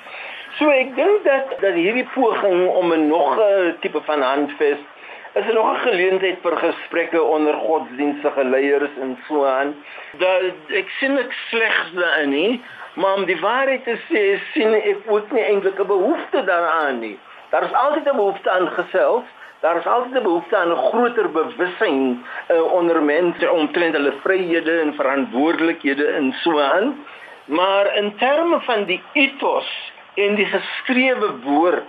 So 0.58 0.70
ek 0.70 0.94
dink 0.94 1.24
dat 1.26 1.54
dat 1.62 1.74
hierdie 1.74 2.06
poging 2.14 2.66
om 2.68 2.92
'n 2.92 3.08
nog 3.08 3.38
'n 3.38 3.74
tipe 3.80 4.00
van 4.06 4.22
handves 4.22 4.78
is 5.34 5.46
er 5.46 5.54
nog 5.54 5.72
'n 5.72 5.86
geleentheid 5.88 6.38
vir 6.42 6.56
gesprekke 6.56 7.22
onder 7.22 7.54
godsdienstige 7.54 8.44
leiers 8.44 8.94
en 9.00 9.18
so 9.28 9.44
aan. 9.44 9.74
Dat 10.18 10.42
ek 10.68 10.88
sien 10.98 11.18
ek 11.18 11.32
slegs 11.50 11.90
daarin 11.94 12.30
nie, 12.30 12.62
maar 12.94 13.14
om 13.14 13.24
die 13.24 13.40
waarheid 13.40 13.84
te 13.84 13.96
sê, 14.08 14.38
sien 14.52 14.74
ek 14.74 15.06
ook 15.06 15.32
nie 15.32 15.44
eintlik 15.44 15.78
'n 15.78 15.86
behoefte 15.86 16.44
daaraan 16.44 16.98
nie. 16.98 17.18
Daar 17.50 17.64
is 17.64 17.72
altyd 17.72 18.06
'n 18.08 18.16
behoefte 18.16 18.50
aan 18.50 18.68
gesels 18.68 19.24
daar 19.64 19.76
is 19.76 19.86
altyd 19.86 20.14
'n 20.14 20.22
behoefte 20.22 20.56
aan 20.56 20.72
'n 20.72 20.84
groter 20.90 21.30
bewussyn 21.30 22.24
uh, 22.48 22.72
onder 22.72 23.02
mense 23.02 23.50
omtrent 23.50 23.94
hulle 23.94 24.12
vryhede 24.22 24.80
en 24.80 24.94
verantwoordelikhede 24.94 26.06
en 26.06 26.32
so 26.42 26.60
aan. 26.60 27.06
Maar 27.44 27.96
in 27.96 28.16
terme 28.16 28.60
van 28.60 28.84
die 28.84 29.02
ethos 29.12 29.92
en 30.14 30.34
die 30.34 30.46
geskrewe 30.46 31.30
woord 31.44 31.82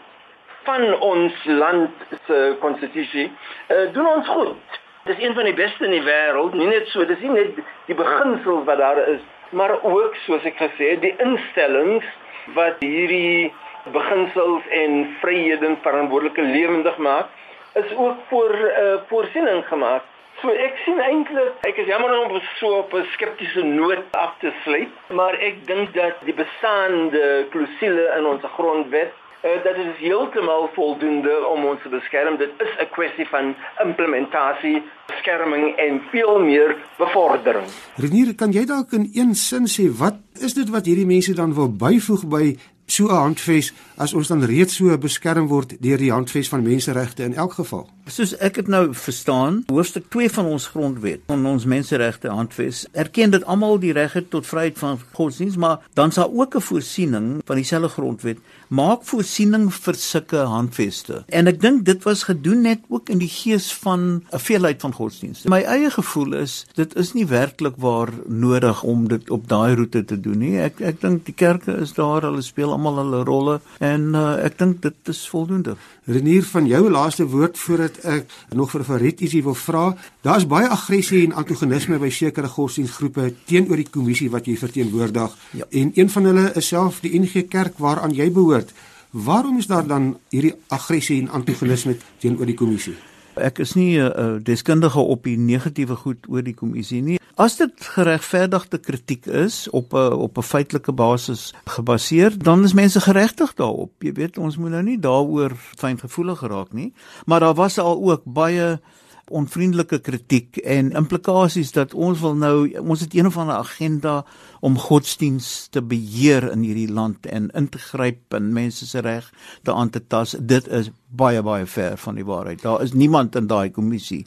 van 0.64 1.00
ons 1.00 1.34
land 1.44 1.92
se 2.26 2.56
konstitusie, 2.60 3.32
uh, 3.68 3.94
doen 3.94 4.08
ons 4.08 4.28
goed. 4.28 4.84
Dit 5.06 5.18
is 5.18 5.24
een 5.24 5.34
van 5.34 5.44
die 5.44 5.54
beste 5.54 5.86
in 5.86 5.92
die 5.92 6.02
wêreld, 6.02 6.56
nie 6.58 6.66
net 6.66 6.88
so, 6.90 7.06
dis 7.06 7.20
nie 7.22 7.30
net 7.30 7.60
die 7.86 7.96
beginsels 7.98 8.64
wat 8.66 8.80
daar 8.82 8.98
is, 9.12 9.20
maar 9.54 9.76
ook 9.86 10.16
soos 10.24 10.48
ek 10.50 10.56
gesê 10.58 10.88
het, 10.96 11.04
die 11.04 11.12
instellings 11.22 12.08
wat 12.56 12.82
hierdie 12.82 13.52
beginsels 13.94 14.66
en 14.80 14.96
vryhede 15.22 15.76
verantwoordelike 15.84 16.42
lewendig 16.42 16.98
maak 16.98 17.30
is 17.78 17.94
ook 17.94 18.24
voor 18.32 18.56
uh, 18.56 18.96
voorsiening 19.12 19.62
gemaak. 19.70 20.10
So 20.42 20.50
ek 20.50 20.82
sien 20.88 20.98
eintlik 20.98 21.70
ek 21.70 21.84
is 21.84 21.92
jammer 21.92 22.16
om 22.24 22.42
so 22.56 22.80
op 22.80 22.98
'n 22.98 23.06
skeptiese 23.14 23.62
noot 23.62 24.18
af 24.18 24.34
te 24.42 24.50
sluit, 24.64 24.90
maar 25.14 25.38
ek 25.38 25.68
dink 25.70 25.94
dat 25.94 26.18
die 26.26 26.34
bestaande 26.34 27.46
klousule 27.54 28.10
in 28.18 28.26
ons 28.26 28.50
grondwet 28.58 29.14
uh, 29.44 29.64
dat 29.64 29.76
dit 29.76 29.96
heeltemal 29.98 30.70
voldoende 30.74 31.48
om 31.48 31.66
ons 31.66 31.82
te 31.82 31.90
beskerm. 31.90 32.38
Dit 32.38 32.52
is 32.58 32.72
'n 32.80 32.90
kwessie 32.92 33.28
van 33.28 33.56
implementasie, 33.84 34.84
beskerming 35.08 35.76
en 35.76 36.02
veel 36.12 36.40
meer 36.40 36.76
bevordering. 36.98 37.68
Renier, 37.96 38.36
kan 38.36 38.52
jy 38.52 38.66
dalk 38.66 38.92
in 38.92 39.10
een 39.14 39.36
sin 39.36 39.68
sê 39.68 39.98
wat 39.98 40.16
is 40.40 40.54
dit 40.54 40.70
wat 40.70 40.86
hierdie 40.86 41.06
mense 41.06 41.34
dan 41.34 41.54
wil 41.54 41.70
byvoeg 41.70 42.28
by 42.28 42.58
so 42.86 43.06
'n 43.08 43.22
handves 43.26 43.74
as 43.98 44.14
ons 44.14 44.28
dan 44.28 44.44
reeds 44.44 44.76
so 44.76 44.98
beskerm 44.98 45.48
word 45.48 45.82
deur 45.82 45.98
die 45.98 46.12
handves 46.12 46.50
van 46.50 46.64
menseregte 46.64 47.24
in 47.24 47.34
elk 47.34 47.54
geval. 47.54 47.95
Soos 48.06 48.36
ek 48.38 48.60
dit 48.60 48.68
nou 48.70 48.92
verstaan, 48.94 49.64
hoofstuk 49.66 50.12
2 50.14 50.30
van 50.36 50.46
ons 50.46 50.68
grondwet, 50.70 51.24
van 51.26 51.46
ons 51.50 51.64
menseregte 51.66 52.30
handves, 52.30 52.84
erken 52.94 53.32
dit 53.34 53.46
almal 53.50 53.80
die 53.82 53.96
reg 53.98 54.14
het 54.14 54.28
tot 54.30 54.46
vryheid 54.46 54.78
van 54.78 55.00
godsdienst, 55.18 55.58
maar 55.58 55.82
dan 55.98 56.14
daar 56.14 56.30
ook 56.30 56.56
'n 56.56 56.62
voorsiening 56.62 57.42
van 57.46 57.56
dieselfde 57.56 57.90
grondwet 57.90 58.38
maak 58.68 59.04
voorsiening 59.06 59.68
vir 59.74 59.98
sulke 60.00 60.38
handveste. 60.50 61.24
En 61.28 61.48
ek 61.48 61.60
dink 61.62 61.86
dit 61.86 62.04
was 62.04 62.24
gedoen 62.24 62.62
net 62.66 62.82
ook 62.90 63.10
in 63.10 63.22
die 63.22 63.30
gees 63.30 63.72
van 63.84 64.24
'n 64.32 64.40
veelheid 64.40 64.82
van 64.82 64.94
godsdienste. 64.94 65.50
My 65.50 65.62
eie 65.62 65.90
gevoel 65.90 66.34
is 66.34 66.66
dit 66.76 66.96
is 66.96 67.14
nie 67.14 67.26
werklik 67.26 67.76
waar 67.78 68.10
nodig 68.28 68.84
om 68.84 69.08
dit 69.08 69.30
op 69.30 69.48
daai 69.48 69.76
roete 69.76 70.06
te 70.06 70.20
doen 70.20 70.38
nie. 70.38 70.60
Ek 70.60 70.82
ek 70.82 71.02
dink 71.02 71.26
die 71.26 71.34
kerke 71.34 71.78
is 71.78 71.94
daar, 71.94 72.22
hulle 72.22 72.42
speel 72.42 72.72
almal 72.72 72.98
hulle 72.98 73.24
rolle 73.24 73.62
en 73.80 74.16
uh, 74.16 74.44
ek 74.44 74.58
dink 74.58 74.82
dit 74.82 74.96
is 75.04 75.30
voldoende. 75.30 75.76
Renier 76.06 76.44
van 76.44 76.66
jou 76.68 76.90
laaste 76.90 77.26
woord 77.26 77.58
voordat 77.58 77.95
ek 78.04 78.32
nog 78.56 78.72
vir 78.72 78.84
Farid 78.84 79.22
ietsie 79.22 79.44
wil 79.44 79.56
vra. 79.56 79.86
Daar's 80.26 80.48
baie 80.48 80.68
aggressie 80.68 81.24
en 81.26 81.38
antagonisme 81.38 82.00
by 82.02 82.10
sekere 82.10 82.52
godsdienstgroepe 82.52 83.32
teenoor 83.46 83.82
die 83.82 83.90
kommissie 83.90 84.30
wat 84.34 84.50
jy 84.50 84.58
verteenwoordig. 84.60 85.38
Ja. 85.56 85.66
En 85.70 85.92
een 85.96 86.10
van 86.10 86.30
hulle 86.32 86.52
is 86.56 86.68
self 86.68 87.02
die 87.06 87.16
NG 87.20 87.48
Kerk 87.50 87.80
waaraan 87.80 88.16
jy 88.16 88.32
behoort. 88.32 88.74
Waarom 89.12 89.58
is 89.58 89.68
daar 89.72 89.88
dan 89.88 90.18
hierdie 90.30 90.56
aggressie 90.68 91.22
en 91.22 91.30
antagonisme 91.30 91.96
teenoor 92.20 92.46
die 92.46 92.58
kommissie? 92.60 92.96
Ek 93.36 93.60
is 93.60 93.74
nie 93.76 94.00
'n 94.00 94.12
uh, 94.16 94.40
deskundige 94.44 95.00
op 95.00 95.24
die 95.24 95.38
negatiewe 95.38 95.96
goed 95.96 96.28
oor 96.30 96.44
die 96.44 96.54
kommissie 96.54 97.02
nie. 97.02 97.20
As 97.36 97.58
dit 97.58 97.74
geregverdigde 97.76 98.78
kritiek 98.78 99.26
is 99.26 99.70
op 99.70 99.94
'n 99.94 100.14
op 100.14 100.38
'n 100.38 100.42
feitelike 100.42 100.92
basis 100.92 101.54
gebaseer, 101.66 102.38
dan 102.38 102.64
is 102.64 102.74
mense 102.74 103.02
geregtig 103.02 103.54
daarop. 103.54 103.92
Jy 104.00 104.14
weet, 104.14 104.38
ons 104.38 104.58
moet 104.58 104.70
nou 104.70 104.84
nie 104.84 105.00
daaroor 105.00 105.52
fyngevoelig 105.78 106.38
geraak 106.38 106.74
nie, 106.74 106.94
maar 107.26 107.40
daar 107.40 107.54
was 107.56 107.78
al 107.78 108.04
ook 108.04 108.22
baie 108.24 108.80
onvriendelike 109.26 110.00
kritiek 110.00 110.58
en 110.58 110.92
implikasies 110.92 111.72
dat 111.72 111.94
ons 111.94 112.20
wil 112.22 112.36
nou 112.38 112.58
ons 112.80 113.00
het 113.00 113.14
een 113.14 113.26
of 113.26 113.38
ander 113.38 113.56
agenda 113.56 114.26
om 114.60 114.78
godsdiens 114.78 115.68
te 115.74 115.82
beheer 115.82 116.52
in 116.52 116.62
hierdie 116.62 116.92
land 116.92 117.26
en 117.26 117.50
in 117.58 117.70
te 117.70 117.82
gryp 117.82 118.34
in 118.38 118.54
mense 118.54 118.86
se 118.86 119.02
reg 119.02 119.32
te 119.64 119.74
aan 119.74 119.90
te 119.90 120.02
tas. 120.08 120.36
Dit 120.40 120.68
is 120.68 120.92
baie 121.16 121.42
baie 121.44 121.66
ver 121.66 121.98
van 121.98 122.16
die 122.16 122.26
waarheid. 122.26 122.62
Daar 122.62 122.82
is 122.82 122.94
niemand 122.94 123.36
in 123.36 123.48
daai 123.48 123.70
kommissie 123.72 124.26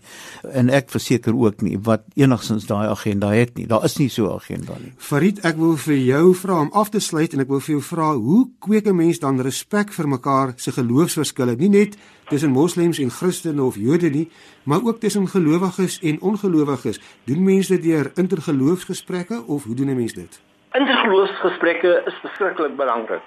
en 0.53 0.70
ek 0.70 0.90
verseker 0.90 1.37
ook 1.37 1.62
nie 1.62 1.79
wat 1.79 2.05
enigsins 2.14 2.66
daai 2.66 2.88
agenda 2.88 3.33
het 3.35 3.57
nie. 3.57 3.66
Daar 3.66 3.85
is 3.85 3.98
nie 3.98 4.09
so 4.09 4.27
'n 4.27 4.35
agenda 4.35 4.72
nie. 4.81 4.92
Farid, 4.96 5.44
ek 5.44 5.57
wil 5.57 5.77
vir 5.77 5.96
jou 5.96 6.35
vra 6.35 6.61
om 6.61 6.70
af 6.72 6.90
te 6.90 7.01
sluit 7.01 7.33
en 7.33 7.40
ek 7.40 7.48
wil 7.48 7.61
vir 7.61 7.74
jou 7.74 7.83
vra, 7.83 8.14
hoe 8.14 8.48
kweek 8.59 8.87
'n 8.87 8.96
mens 8.96 9.18
dan 9.18 9.40
respek 9.40 9.92
vir 9.92 10.09
mekaar 10.09 10.53
se 10.57 10.72
geloofsverskille? 10.72 11.57
Nie 11.57 11.68
net 11.68 11.96
tussen 12.29 12.51
moslems 12.51 12.98
en 12.98 13.11
Christene 13.11 13.62
of 13.62 13.77
Jode 13.77 14.11
nie, 14.11 14.31
maar 14.62 14.81
ook 14.85 15.01
tussen 15.01 15.29
gelowiges 15.29 15.98
en 16.01 16.20
ongelowiges. 16.20 17.01
Doen 17.24 17.44
mense 17.44 17.72
dit 17.72 17.83
deur 17.83 18.11
intergeloofsgesprekke 18.14 19.42
of 19.46 19.64
hoe 19.64 19.74
doen 19.74 19.88
'n 19.88 19.96
mens 19.96 20.12
dit? 20.12 20.40
Intergeloofsgesprekke 20.72 22.03
is 22.07 22.14
verskriklik 22.22 22.77
belangrik. 22.77 23.22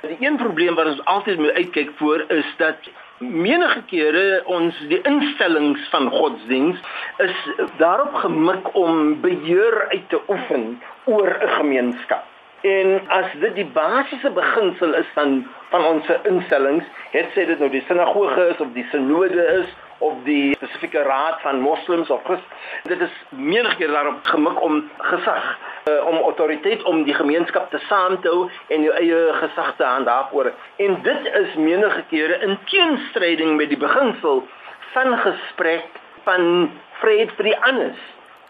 Die 0.00 0.16
een 0.20 0.36
probleem 0.36 0.74
wat 0.74 0.86
ons 0.86 1.04
altyd 1.04 1.38
moet 1.38 1.52
uitkyk 1.52 1.90
voor 1.96 2.24
is 2.28 2.54
dat 2.56 2.88
menige 3.18 3.82
kere 3.86 4.42
ons 4.44 4.78
die 4.88 5.00
instellings 5.02 5.88
van 5.92 6.08
godsdiens 6.10 6.78
is 7.16 7.48
daarop 7.76 8.14
gemik 8.14 8.74
om 8.74 9.20
beheer 9.20 9.88
uit 9.88 10.08
te 10.08 10.20
oefen 10.28 10.80
oor 11.04 11.28
'n 11.28 11.48
gemeenskap. 11.48 12.24
En 12.60 13.00
as 13.08 13.26
dit 13.40 13.54
die 13.54 13.66
basiese 13.66 14.30
beginsel 14.30 14.94
is 14.94 15.06
van 15.12 15.46
van 15.70 15.84
ons 15.84 16.06
instellings, 16.22 16.84
het 17.10 17.28
sê 17.34 17.46
dit 17.46 17.58
nou 17.58 17.70
die 17.70 17.84
sinagoge 17.86 18.48
is 18.48 18.60
of 18.60 18.72
die 18.72 18.86
sinode 18.90 19.44
is 19.60 19.68
of 20.00 20.20
die 20.24 20.54
spesifieke 20.56 21.02
raad 21.02 21.40
van 21.44 21.60
moslems 21.60 22.10
of 22.10 22.22
Christ. 22.24 22.42
Dit 22.88 23.00
is 23.00 23.16
menig 23.28 23.76
keer 23.76 23.92
daarop 23.92 24.20
gemik 24.22 24.60
om 24.62 24.82
gesag, 24.98 25.48
uh, 25.84 26.06
om 26.06 26.16
autoriteit 26.16 26.82
om 26.82 27.02
die 27.04 27.14
gemeenskap 27.14 27.70
te 27.70 27.80
saam 27.88 28.20
te 28.20 28.32
hou 28.32 28.48
en 28.68 28.86
jou 28.88 28.94
eie 28.96 29.20
gesag 29.42 29.74
te 29.76 29.84
handhaaf 29.84 30.32
oor. 30.32 30.52
En 30.76 31.02
dit 31.02 31.32
is 31.42 31.58
menige 31.60 32.04
kere 32.12 32.40
in 32.46 32.56
teenstryding 32.72 33.56
met 33.60 33.68
die 33.68 33.80
beginsel 33.80 34.46
van 34.94 35.18
gesprek 35.18 36.00
van 36.24 36.70
vrede 37.00 37.36
vir 37.36 37.52
die 37.52 37.58
ander. 37.58 37.92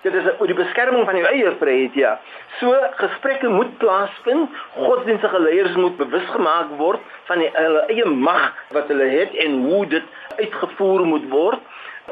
Dit 0.00 0.14
is 0.16 0.24
oor 0.38 0.48
die 0.48 0.56
beskerming 0.56 1.04
van 1.04 1.18
jou 1.18 1.26
eie 1.28 1.50
vryheid, 1.60 1.96
ja. 1.98 2.14
So 2.56 2.72
gesprekke 2.96 3.50
moet 3.52 3.74
plaasvind. 3.82 4.48
Godsdienstige 4.78 5.40
leiers 5.44 5.76
moet 5.76 5.98
bewus 6.00 6.24
gemaak 6.32 6.72
word 6.78 7.04
van 7.28 7.42
die 7.44 7.50
hulle 7.52 7.82
eie 7.92 8.06
mag 8.08 8.46
wat 8.72 8.88
hulle 8.88 9.10
het 9.12 9.36
en 9.44 9.58
hoe 9.66 9.82
dit 9.92 10.06
uitgevoer 10.40 11.04
moet 11.06 11.28
word. 11.28 11.60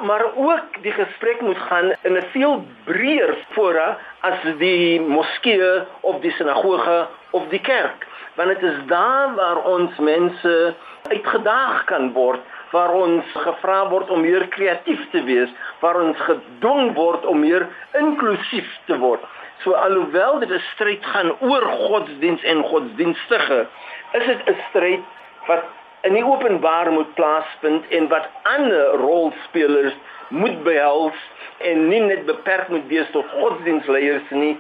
Maar 0.01 0.25
ook 0.37 0.83
die 0.83 0.93
gesprek 0.93 1.41
moet 1.41 1.59
gaan 1.59 1.93
in 2.03 2.17
'n 2.17 2.27
veel 2.31 2.64
breër 2.85 3.37
fora 3.51 3.99
as 4.21 4.38
die 4.59 5.01
moskee 5.01 5.83
of 6.01 6.21
die 6.21 6.31
sinagoge 6.31 7.07
of 7.31 7.49
die 7.49 7.61
kerk, 7.61 8.07
want 8.35 8.49
dit 8.49 8.62
is 8.62 8.79
daar 8.87 9.35
waar 9.35 9.64
ons 9.64 9.99
mense 9.99 10.75
uitgedaag 11.09 11.85
kan 11.85 12.12
word 12.12 12.41
waar 12.71 12.93
ons 12.93 13.25
gevra 13.33 13.79
word 13.88 14.11
om 14.12 14.23
meer 14.25 14.47
kreatief 14.53 15.01
te 15.12 15.23
wees, 15.25 15.51
waar 15.81 16.01
ons 16.01 16.21
gedwing 16.27 16.93
word 16.97 17.25
om 17.29 17.41
meer 17.41 17.67
inklusief 17.99 18.69
te 18.91 18.99
word. 19.01 19.25
So 19.64 19.75
alhoewel 19.75 20.38
dit 20.41 20.51
'n 20.51 20.62
stryd 20.75 21.05
gaan 21.05 21.33
oor 21.41 21.64
godsdiens 21.88 22.43
en 22.43 22.62
godsdienstige, 22.62 23.67
is 24.12 24.27
dit 24.27 24.43
'n 24.47 24.57
stryd 24.69 25.03
wat 25.47 25.64
in 26.06 26.14
die 26.14 26.24
openbaar 26.24 26.92
moet 26.92 27.14
plaasvind 27.14 27.88
en 27.88 28.08
wat 28.08 28.28
ander 28.42 28.94
rolspelers 29.02 29.94
moet 30.28 30.62
behels 30.62 31.18
en 31.58 31.88
nie 31.88 32.00
net 32.00 32.26
beperk 32.26 32.68
moet 32.68 32.87
wees 32.87 33.11
tot 33.14 33.26
godsdienstleiers 33.34 34.30
nie 34.30 34.56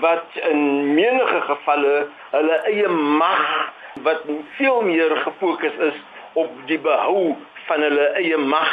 wat 0.00 0.40
in 0.50 0.94
menige 0.94 1.40
gevalle 1.48 1.94
hulle 2.32 2.58
eie 2.68 2.88
mag 3.22 3.44
wat 4.06 4.24
veel 4.56 4.80
meer 4.88 5.16
gefokus 5.24 5.76
is 5.88 5.98
op 6.32 6.52
die 6.66 6.78
behou 6.80 7.34
van 7.68 7.84
hulle 7.88 8.08
eie 8.20 8.36
mag 8.36 8.70